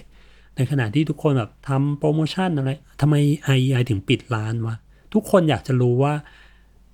[0.57, 3.15] ในขณะที่ทุกคนแบบทำโปรโมชั่นอะไรทำไม
[3.57, 4.77] IEI ถึงปิดร้านวะ
[5.15, 6.15] ทุกคนอยากจะรู้ว่า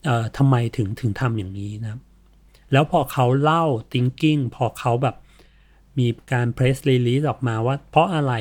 [0.04, 2.00] เอ่อทำไมถึงถึงทำอย่างนี้นะ
[2.72, 5.16] แล้วพอเขาเล่า thinking พอเขาแบบ
[5.98, 8.32] มีการ press release ออกมาว่า เพราะอะไร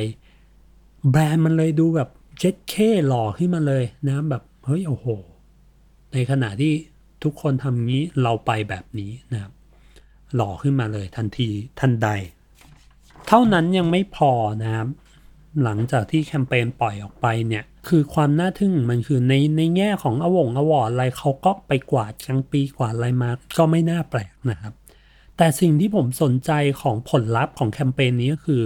[1.10, 2.74] แบรนด์มันเลยดูแบบเจ็ดเค
[3.08, 5.08] หล่อขึ้นมาเลยนะแบบเฮ้ยโอ้โห
[6.14, 6.74] ในขณะที่
[7.24, 9.54] ทุกคนทำงี้เราไปแบบนี้นะครับ
[10.36, 12.08] หล่อขึ้นมาเลยทันทีทันใด
[13.28, 14.32] เท่านั้นยังไม่พอ
[14.64, 14.88] นะครับ
[15.64, 24.74] หลังจากที่แคมเปญปล่อยออกไปเนี่ย คือความน่าทึ่งมันคือในในแง่ของอวงอวอร์ดอะไรเขาก็ไปกวาดกลางปีกวาดอะไรมาก็ไม่น่าแปลกนะครับ
[25.38, 28.64] แต่สิ่งที่ผมสนใจของผลลัพธ์ของแคมเปญนี้ก็คือ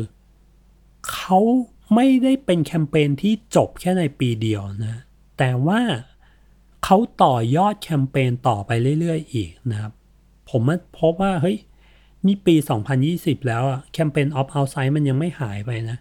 [1.11, 1.39] เขา
[1.95, 5.01] ไม่ได้เป็นแคมเปญที่จบแค่ในปีเดียวนะ
[5.37, 5.81] แต่ว่า
[6.83, 9.93] เขาต่อยอดแคมเปญต่อไปเรื่อยๆ อีกนะครับ
[10.49, 11.57] ผมมาพบว่าเฮ้ย
[12.25, 12.55] นี่ปี
[13.01, 15.97] 2020 แล้วอะแคมเปญออฟเอาไซด์มันยังไม่หายไปนะ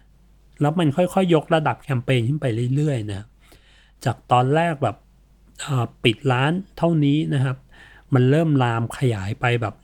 [0.61, 3.25] แล้วมันค่อยๆยยกระดับแคมเปญขึ้นไปเรื่อยๆนะ
[4.05, 4.97] จากตอนแรกแบบ
[6.03, 7.57] ปิดร้านเท่านี้นะครับ
[8.13, 9.75] มันเริ่มลามขยายไปแบบ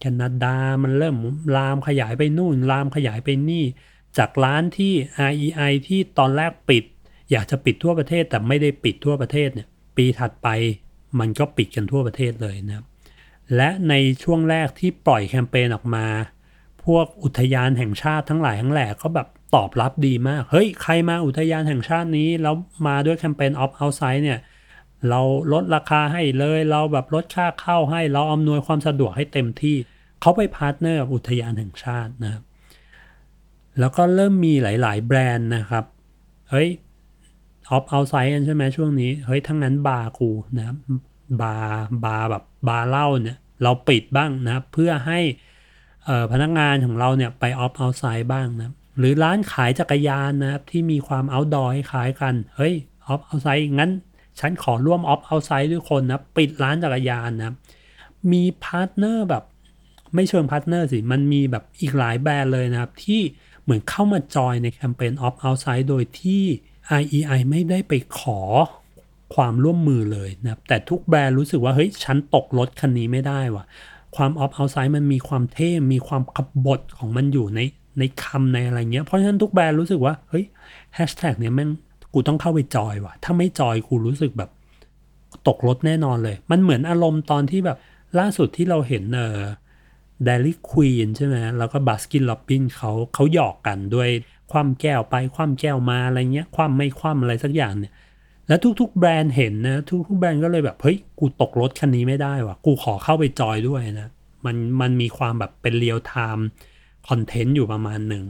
[0.00, 1.16] แคนาดา มันเริ่ม
[1.56, 3.64] ลามขยายไปนู่น ลามขยายไปนี่
[4.18, 4.92] จากร้านที่
[5.30, 6.84] REI ที่ตอนแรกปิด
[7.30, 10.48] อยากจะปิดทั่วประเทศแต่ไม่ได้ปิดทั่วประเทศเนี่ยปีถัดไป
[11.18, 12.86] มันก็ปิดกันทั่วประเทศเลยนะครับ
[13.56, 16.06] และในช่วงแรกที่ปล่อยแคมเปญออกมา
[16.84, 22.54] พวกอุทยานแห่งชาติทั้งหลายทั้งแหล่ก็แบบ ตอบรับดีมาก เฮ้ย ใครมาอุทยานแห่งชาตินี้ แล้ว
[22.86, 24.38] มาด้วยแคมเปญ Opt Outside เนี่ย
[25.08, 25.20] เรา
[25.52, 29.76] ลดราคาให้เลย เราแบบลดค่าเข้าให้ เราอำนวยความสะดวกให้เต็มที่
[30.20, 32.42] เขาไป partner กับอุทยานแห่งชาตินะครับ
[33.80, 35.84] แล้วก็เริ่มมีหลาย ๆ แบรนด์นะครับ
[36.50, 36.68] เฮ้ย
[37.70, 40.76] Opt Outside กันใช่ไหมช่วงนี้ เฮ้ย ทั้งนั้นบาร์กูนะครับ
[41.42, 45.20] บาร์บาร์แบบบาร์เหล้าเนี่ย เราปิดบ้างนะเพื่อให้
[46.32, 52.74] พนักงานของเราเนี่ยไป Opt Outside บ้างนะ หรือร้านขายจักรยานนะครับ ที่มีความ outdoor ให้ขายกัน เฮ้ย
[53.06, 53.92] Opt Outside งั้น
[54.40, 57.54] ฉันขอร่วม Opt Outside ด้วยคนนะปิดร้านจักรยานนะ
[58.32, 59.44] มี partner แบบ
[60.14, 63.20] ไม่เชิง partner สิ มันมีแบบอีกหลายแบรนด์เลยนะครับ ที่
[63.62, 66.42] เหมือนเข้ามาจอยในแคมเปญ Opt Outside โดยที่
[67.00, 68.40] REI ไม่ได้ไปขอ
[69.34, 73.64] ความร่วมมือเลยนะครับ แต่ทุกแบรนด์รู้สึกว่า เฮ้ย ฉันตกรถคันนี้ไม่ได้ว่ะ
[74.16, 77.60] ความ Opt Outside มันมีความเท่ มีความขบถของมันอยู่ใน
[77.98, 80.44] ในคำในอะไรเงี้ย เพราะฉะนั้นทุกแบรนด์รู้สึกว่า เฮ้ย
[80.94, 81.70] แฮชแท็กเนี่ยแม่ง
[82.14, 84.50] กูต้องเข้าไปจอยว่ะ ถ้าไม่จอยกูรู้สึกแบบ
[85.48, 87.78] ตกรถแน่นอนเลย มันเหมือนอารมณ์ตอนที่แบบ
[88.18, 89.40] ล่าสุดที่เราเห็นเออ
[90.24, 94.08] Dairy Queen ใช่ไหมแล้วก็ Baskin Robbins เขาเขาหยอกกันด้วย
[94.52, 97.92] คว่ำแก้วไปคว่ำแก้วมาอะไรเงี้ย คว่ำไม่คว่ำอะไรสักอย่างเนี่ย
[98.48, 99.76] แล้วทุกๆแบรนด์เห็นนะ
[100.08, 104.08] ทุกๆแบรนด์ก็เลยแบบเฮ้ยกูตกรถคันนี้ไม่ได้ว่ะ กูขอเข้าไปจอยด้วยนะ
[104.44, 108.24] มันมันมีความแบบเป็น real-time content อยู่ประมาณหนึ่ง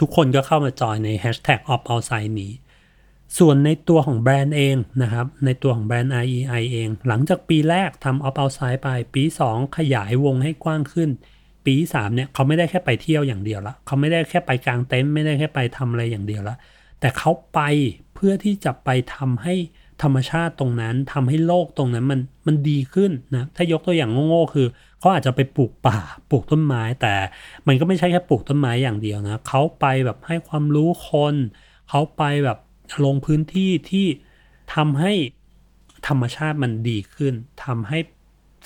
[0.00, 2.52] ทุกคนก็เข้ามาจอยในแฮชแท็ก Opt Outside นี้
[3.38, 11.10] ส่วนในตัวของแบรนด์เองนะครับ ในตัวของแบรนด์ REI เอง หลังจากปีแรกทำ Opt Outside ไป ปี 2 ขยายวงให้กว้างขึ้น
[11.66, 16.56] ปี 3 เนี่ยเขาไม่ได้แค่ไปเที่ยวอย่างเดียวละเขาไม่ได้แค่ไปกางเต็นท์ไม่ได้แค่ไปทำอะไรอย่างเดียวละ
[17.00, 17.60] แต่เขาไป
[18.14, 19.54] เพื่อที่จะไปทำให้
[20.02, 24.66] ธรรมชาติตรงนั้นทำให้โลกตรงนั้นมันมันดีขึ้นนะถ้ายกตัวอย่างโง่ๆคือ
[25.02, 25.98] เขาอาจจะไปปลูกป่า
[26.30, 27.14] ปลูกต้นไม้ แต่
[27.66, 31.34] มันก็ไม่ใช่แค่ปลูกต้นไม้อย่างเดียวนะเขาไปแบบให้ความรู้คน
[31.88, 32.58] เขาไปแบบ
[33.04, 34.06] ลงพื้นที่ที่
[34.74, 35.12] ทำให้
[36.08, 37.34] ธรรมชาติมันดีขึ้น
[37.64, 37.98] ทำให้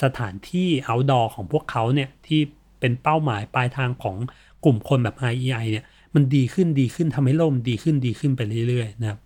[0.02, 2.40] สถานที่ outdoor ของพวกเขาเนี่ยที่
[2.80, 4.16] เป็นเป้าหมายปลายทางของ
[4.64, 9.18] กลุ่มคนแบบ IEI เนี่ยมันดีขึ้นดีขึ้นทำให้โลกมนดีขึ้นดีขึ้นไปเรื่อยๆนะครับ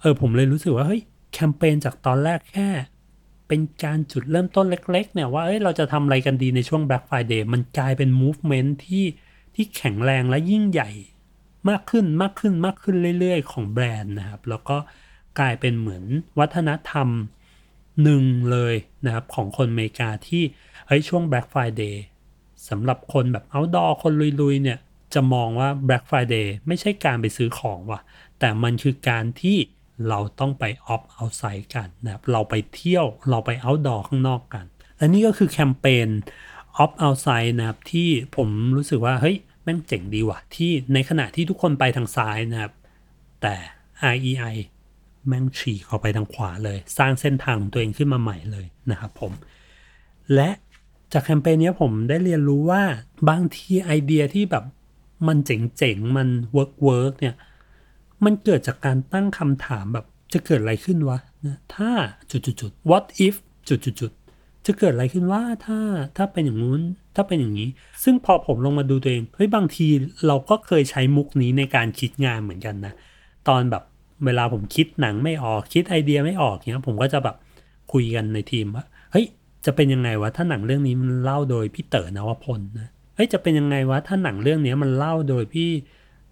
[0.00, 2.68] เออผมเลยรู้สึกว่าเฮ้ยแคมเปญจากตอนแรกแค่
[3.48, 9.04] เป็นการจุดเริ่มต้นเล็ก ๆ เนี่ยว่าเอ้ยเราจะทำอะไรกันดีในช่วง Black Friday มันกลายเป็น movement ที่
[9.54, 10.90] ที่แข็งแรงและยิ่งใหญ่
[11.68, 14.76] มากขึ้นมากขึ้นมากขึ้นเรื่อย ๆ ของแบรนด์นะครับ แล้วก็
[15.38, 16.04] กลายเป็นเหมือน
[16.38, 17.08] วัฒนธรรม
[18.02, 20.42] หนึ่งเลยนะครับ ของคนอเมริกาที่
[20.86, 21.96] เฮ้ยช่วง Black Friday
[22.68, 24.78] สำหรับคนแบบ outdoor คนลุย ๆ เนี่ย
[25.14, 28.00] จะมองว่า Black Friday ไม่ใช่การไปซื้อของว่ะ
[28.38, 29.56] แต่มันคือการที่
[30.08, 34.64] เราต้องไป off outside กันนะครับเราไปเที่ยวเราไป outdoor ข้างนอกกัน
[34.96, 36.08] และนี่ก็คือแคมเปญ
[36.82, 42.72] off outside นะครับที่ผมรู้สึกว่า เฮ้ย แม่งเจ๋งดีว่ะ ที่ในขณะที่ทุกคนไปทางซ้ายนะครับ
[43.42, 43.54] แต่
[44.14, 44.56] REI
[45.26, 49.32] แม่งฉีกออกไปทางขวาเลย สร้างเส้นทางของตัวเองขึ้นมาใหม่เลยนะครับผม
[50.34, 50.50] และ
[51.12, 52.82] จากแคมเปญนี้ผมได้เรียนรู้ว่า
[53.28, 54.64] บางทีไอเดียที่แบบ
[55.28, 57.34] มันเจ๋งๆ มัน work work เนี่ย
[58.24, 61.90] มันเกิดจากการตั้งคำถามแบบจะเกิดอะไรขึ้นวะนะถ้า
[62.30, 63.34] จุดๆ what if
[63.68, 65.78] จุดๆๆจะเกิดอะไรขึ้นวะถ้า
[66.16, 66.80] ถ้าเป็นอย่างนู้น
[67.16, 67.68] ถ้าเป็นอย่างนี้
[68.04, 69.86] ซึ่งพอผมลงมาดูตัวเองเฮ้ยบางที
[70.26, 72.94] เราก็เคยใช้มุกนี้ในการคิดงานเหมือนกันนะ
[73.48, 73.82] ตอนแบบ
[74.24, 77.36] เวลาผมคิดหนังไม่ออกคิดไอเดียไม่ออกเนี้ยผมก็จะแบบ
[77.92, 79.26] คุยกันในทีมว่าเฮ้ย
[79.66, 85.70] จะเป็นยังไงวะถ้าหนังเรื่องนี้มันเล่าโดยพี่เต๋อนวพลนะเฮ้ยจะเป็นยังไงวะถ้าหนังเรื่องนี้มันเล่าโดยพี่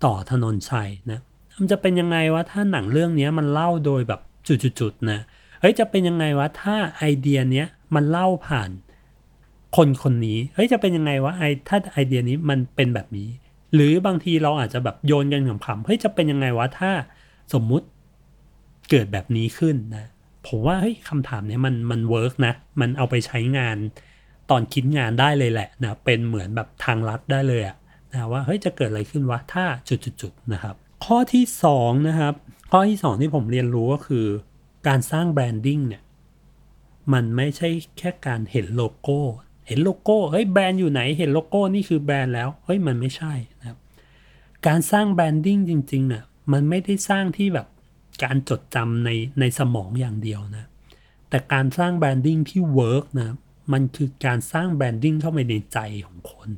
[0.05, 1.20] ต่อธนนชัยนะ
[1.57, 5.19] มันจะเป็นยังไงวะถ้าหนังเรื่องนี้มันเล่าโดยแบบจุดๆนะ
[5.61, 8.71] เฮ้ยจะเป็นยังไงวะถ้าไอเดียเนี้ยมันเล่าผ่าน
[9.77, 13.29] คนคนนี้เฮ้ยจะเป็นยังไงวะไอถ้าไอเดียนี้มันเป็นแบบนี้
[13.75, 16.90] หรือบางทีเราอาจจะแบบโยนกันขำๆเฮ้ยจะเป็นยังไงวะถ้า
[17.53, 17.87] สมมุติ
[18.90, 20.07] เกิดแบบนี้ขึ้นนะ
[20.47, 23.77] ผมว่าเฮ้ยคำถามเนี้ยมันมัน work นะ มันเอาไปใช้งาน
[24.51, 27.77] ตอนคิดงานได้เลยแหละนะเป็นเหมือนแบบทางลัดได้เลยอะ
[28.12, 32.35] นะว่าเฮ้ยจะเกิดอะไรขึ้นวะถ้าจุดๆนะครับ ข้อที่สองนะครับ
[32.72, 34.26] ข้อที่สองที่ผมเรียนรู้ก็คือ
[34.88, 36.02] การสร้าง branding เนี่ย
[37.12, 39.18] มันไม่ใช่แค่การเห็นโลโก้
[39.66, 43.78] เห็นโลโก้เฮ้ยแบรนด์อยู่ไหนเห็นโลโก้นี่คือแบรนด์แล้วเฮ้ยมันไม่ใช่นะครับ
[44.66, 47.66] การสร้าง branding จริงๆอะมันไม่ได้สร้างที่แบบ
[48.24, 50.64] การจดจำในในสมองอย่างเดียวนะ
[51.28, 53.30] แต่การสร้าง branding ที่ work นะ
[53.72, 56.48] มันคือการสร้าง branding เข้าไปในใจของคน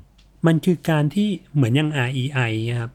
[0.46, 2.92] มันคือการที่เหมือนอย่าง REI นะครับ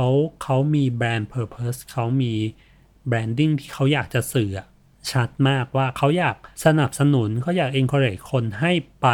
[0.00, 2.32] เขาเขามี brand purpose เขามี
[3.08, 4.50] branding ที่เขาอยากจะสื่อ
[5.10, 9.08] ชัดมากว่าเขาอยากสนับสนุนเขาอยาก encourage คนให้ไป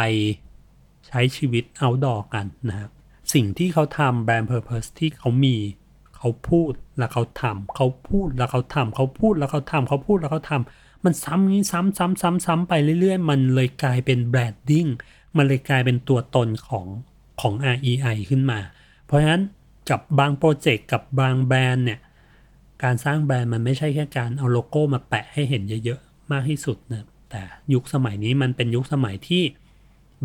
[1.07, 2.91] ใช้ชีวิต outdoor กันนะครับ
[3.33, 5.55] สิ่งที่เขาทำ brand purpose ที่เขามี
[6.17, 14.85] เขาพูดแล้วเขาทำเขาพูดแล้วเขาทำเขาพูดแล้วเขาทำเขาพูดแล้วเขาทำมันซ้ำนี้ซ้ำซ้ำซ้ำซ้ำไปเรื่อย ๆ มันเลยกลายเป็น branding
[15.37, 16.85] มันเลยกลายเป็นตัวตนของ
[17.41, 18.59] ของ REI ขึ้นมา
[19.05, 19.41] เพราะฉะนั้น
[19.89, 21.99] กับบางโปรเจกต์กับบางแบรนด์เนี่ย
[22.83, 27.41] การสร้างแบรนด์มันไม่ใช่แค่การเอาโลโก้มาแปะให้เห็นเยอะๆ มากที่สุดนะแต่
[27.73, 29.43] ยุคสมัยนี้มันเป็นยุคสมัยที่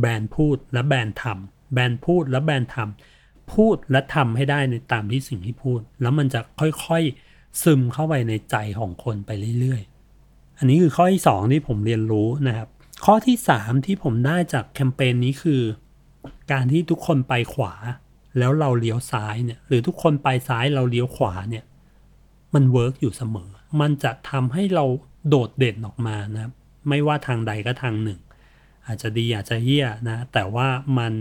[0.01, 12.69] แบรนด์พูดและแบรนด์ทำแบรนด์พูดและแบรนด์ทำพูดและทำให้ได้ในตามที่สิ่งที่พูด แล้วมันจะค่อยๆซึมเข้าไปในใจของคนไปเรื่อยๆ อันนี้คือข้อที่สองที่ผมเรียนรู้นะครับ
[13.05, 15.63] ข้อที่สามที่ผมได้จากแคมเปญนี้คือ
[16.53, 17.75] การที่ทุกคนไปขวา
[18.39, 21.65] แล้วเราเลี้ยวซ้ายเนี่ยหรือทุกคนไปซ้ายเราเลี้ยวขวาเนี่ย
[22.55, 24.85] มัน work อยู่เสมอ มันจะทำให้เรา
[25.29, 26.51] โดดเด่นออกมานะ
[26.89, 28.21] ไม่ว่าทางใดก็ทางหนึ่ง
[28.87, 31.13] อาจจะดีอาจจะเหี้ยนะ แต่ว่ามัน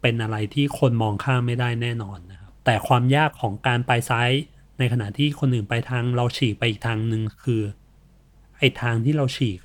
[0.00, 4.30] เป็นอะไรที่คนมองข้ามไม่ได้แน่นอนนะครับ แต่ความยากของการไปซ้าย
[4.78, 7.62] ในขณะที่คนอื่นไปทางเราฉีกไปอีกทางหนึ่งคือ
[8.58, 9.60] ไอ้ทางที่เราฉีก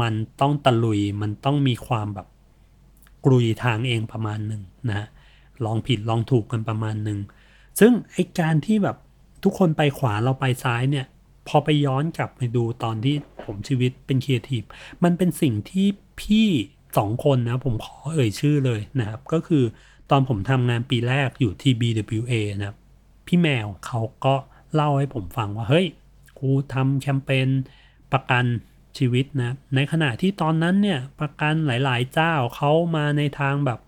[0.00, 2.26] มันต้องตะลุยมันต้องมีความแบบ
[3.24, 5.06] กรุยทางเองประมาณหนึ่งนะฮะ
[5.64, 7.18] ลองผิดลองถูกกันประมาณหนึ่ง
[7.80, 8.96] ซึ่งไอการที่แบบ
[9.44, 11.06] ทุกคนไปขวาเราไปซ้ายเนี่ย
[11.48, 14.62] พอไปย้อนกลับไปดูตอนที่ผมชีวิตเป็นครีเอทีฟ
[15.04, 15.86] มันเป็นสิ่งที่
[16.20, 16.48] พี่
[16.98, 19.64] สองคนนะ ผมขอเอ่ยชื่อเลยนะครับ ก็คือ
[20.10, 22.78] ตอนผมทำงานปีแรกอยู่ที่ BWA นะครับ
[23.26, 24.34] พี่แมวเขาก็
[24.74, 25.86] เล่าให้ผมฟังว่า เฮ้ย
[26.38, 27.48] กูทำแคมเปญ
[28.12, 28.44] ประกัน
[28.98, 33.80] ชีวิตนะ ในขณะที่ตอนนั้นเนี่ยประกันหลาย ๆ เจ้าเขามาในทางแบบ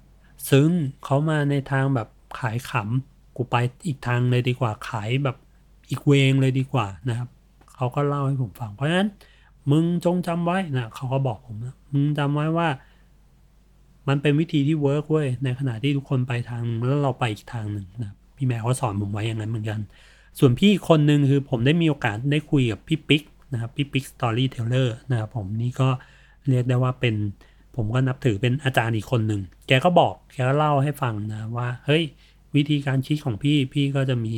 [0.51, 0.71] ซึ้ง
[1.05, 2.09] เขามาในทางแบบ
[2.41, 5.37] ขายขำกูไปอีกทางเลยดีกว่าขายแบบ
[5.91, 7.29] อีกเวงเลยดีกว่านะครับ
[7.75, 9.09] เขาก็เล่าให้ผมฟัง เพราะฉะนั้น
[9.71, 12.69] มึงจงจำไว้นะเขาก็บอกผมนะมึงจำไว้ว่า
[14.09, 19.81] มันเป็นวิธีที่ work เว้ยในขณะที่ทุกคนไปทางแล้วเราไปอีกทางหนึ่งนะพี่แมวก็สอนผมไว้อย่างนั้นเหมือนกัน
[20.39, 23.23] ส่วนพี่อีกคนหนึ่งคือผมได้มีโอกาสได้คุยกับพี่ปิ๊ก
[23.53, 25.89] นะครับพี่ปิ๊ก Storyteller นะครับผมนี่ก็
[26.49, 27.15] เรียกได้ว่าเป็น
[27.77, 32.03] ผมก็นับถือเป็นอาจารย์อีกคนหนึ่ง แกก็บอกแกก็เล่าให้ฟังนะว่า เฮ้ย
[32.57, 34.33] วิธีการคิดของพี่พี่ก็จะมี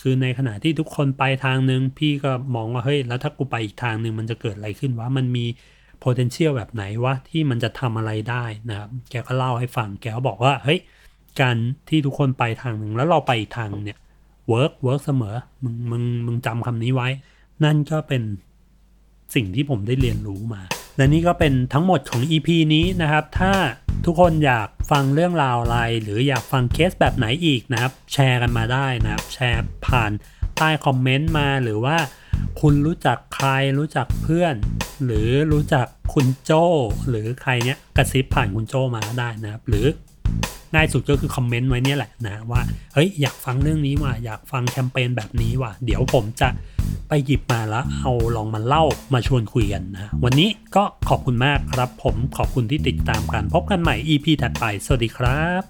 [0.00, 5.44] คือในขณะที่ทุกคนไปทางหนึ่งพี่ก็มองว่าเฮ้ยแล้วถ้ากูไปอีกทางหนึ่งมันจะเกิดอะไรขึ้นวะมันมี
[6.02, 10.78] potential แบบไหนวะที่มันจะทำอะไรได้นะครับแกก็เล่าให้ฟังแกก็บอกว่าเฮ้ย
[11.40, 11.56] การ
[11.88, 13.98] ที่ทุกคนไปทางหนึ่งแล้วเราไปอีกทางเนี่ย
[14.52, 17.08] work work เสมอมึงมึงมึงจำคำนี้ไว้
[17.64, 18.22] นั่นก็เป็น
[19.34, 20.62] สิ่งที่ผมได้เรียนรู้มา
[20.96, 23.52] และนี่ก็เป็นทั้งหมดของ EP นี้นะครับ ถ้า
[24.04, 30.12] ทุกคนอยากฟังเรื่องราวอะไร หรืออยากฟังเคสแบบไหนอีกนะครับ แชร์กันมาได้นะครับ แชร์ผ่าน
[30.58, 31.96] ใต้คอมเมนต์มาหรือว่า
[32.60, 34.54] คุณรู้จักใครรู้จักเพื่อน
[35.04, 36.52] หรือรู้จักคุณโจ
[37.08, 39.86] หรือใครเนี้ยกระซิบผ่านคุณโจมาได้นะครับ หรือ
[40.74, 42.60] ง่ายสุดก็คือคอมเมนต์ไว้เนี่ยแหละนะว่า
[42.94, 46.48] เฮ้ยอยากฟังเรื่องนี้ว่ะอยากฟังแคมเปญแบบนี้ว่ะเดี๋ยวผมจะ
[47.08, 55.62] ไปหยิบมาแล้วเอาลองมาเล่ามาชวนคุยกันนะวันนี้ก็ขอบคุณมากครับ ผมขอบคุณที่ติดตามกันพบกันใหม่ EP ถัดไป สวัสดีครับ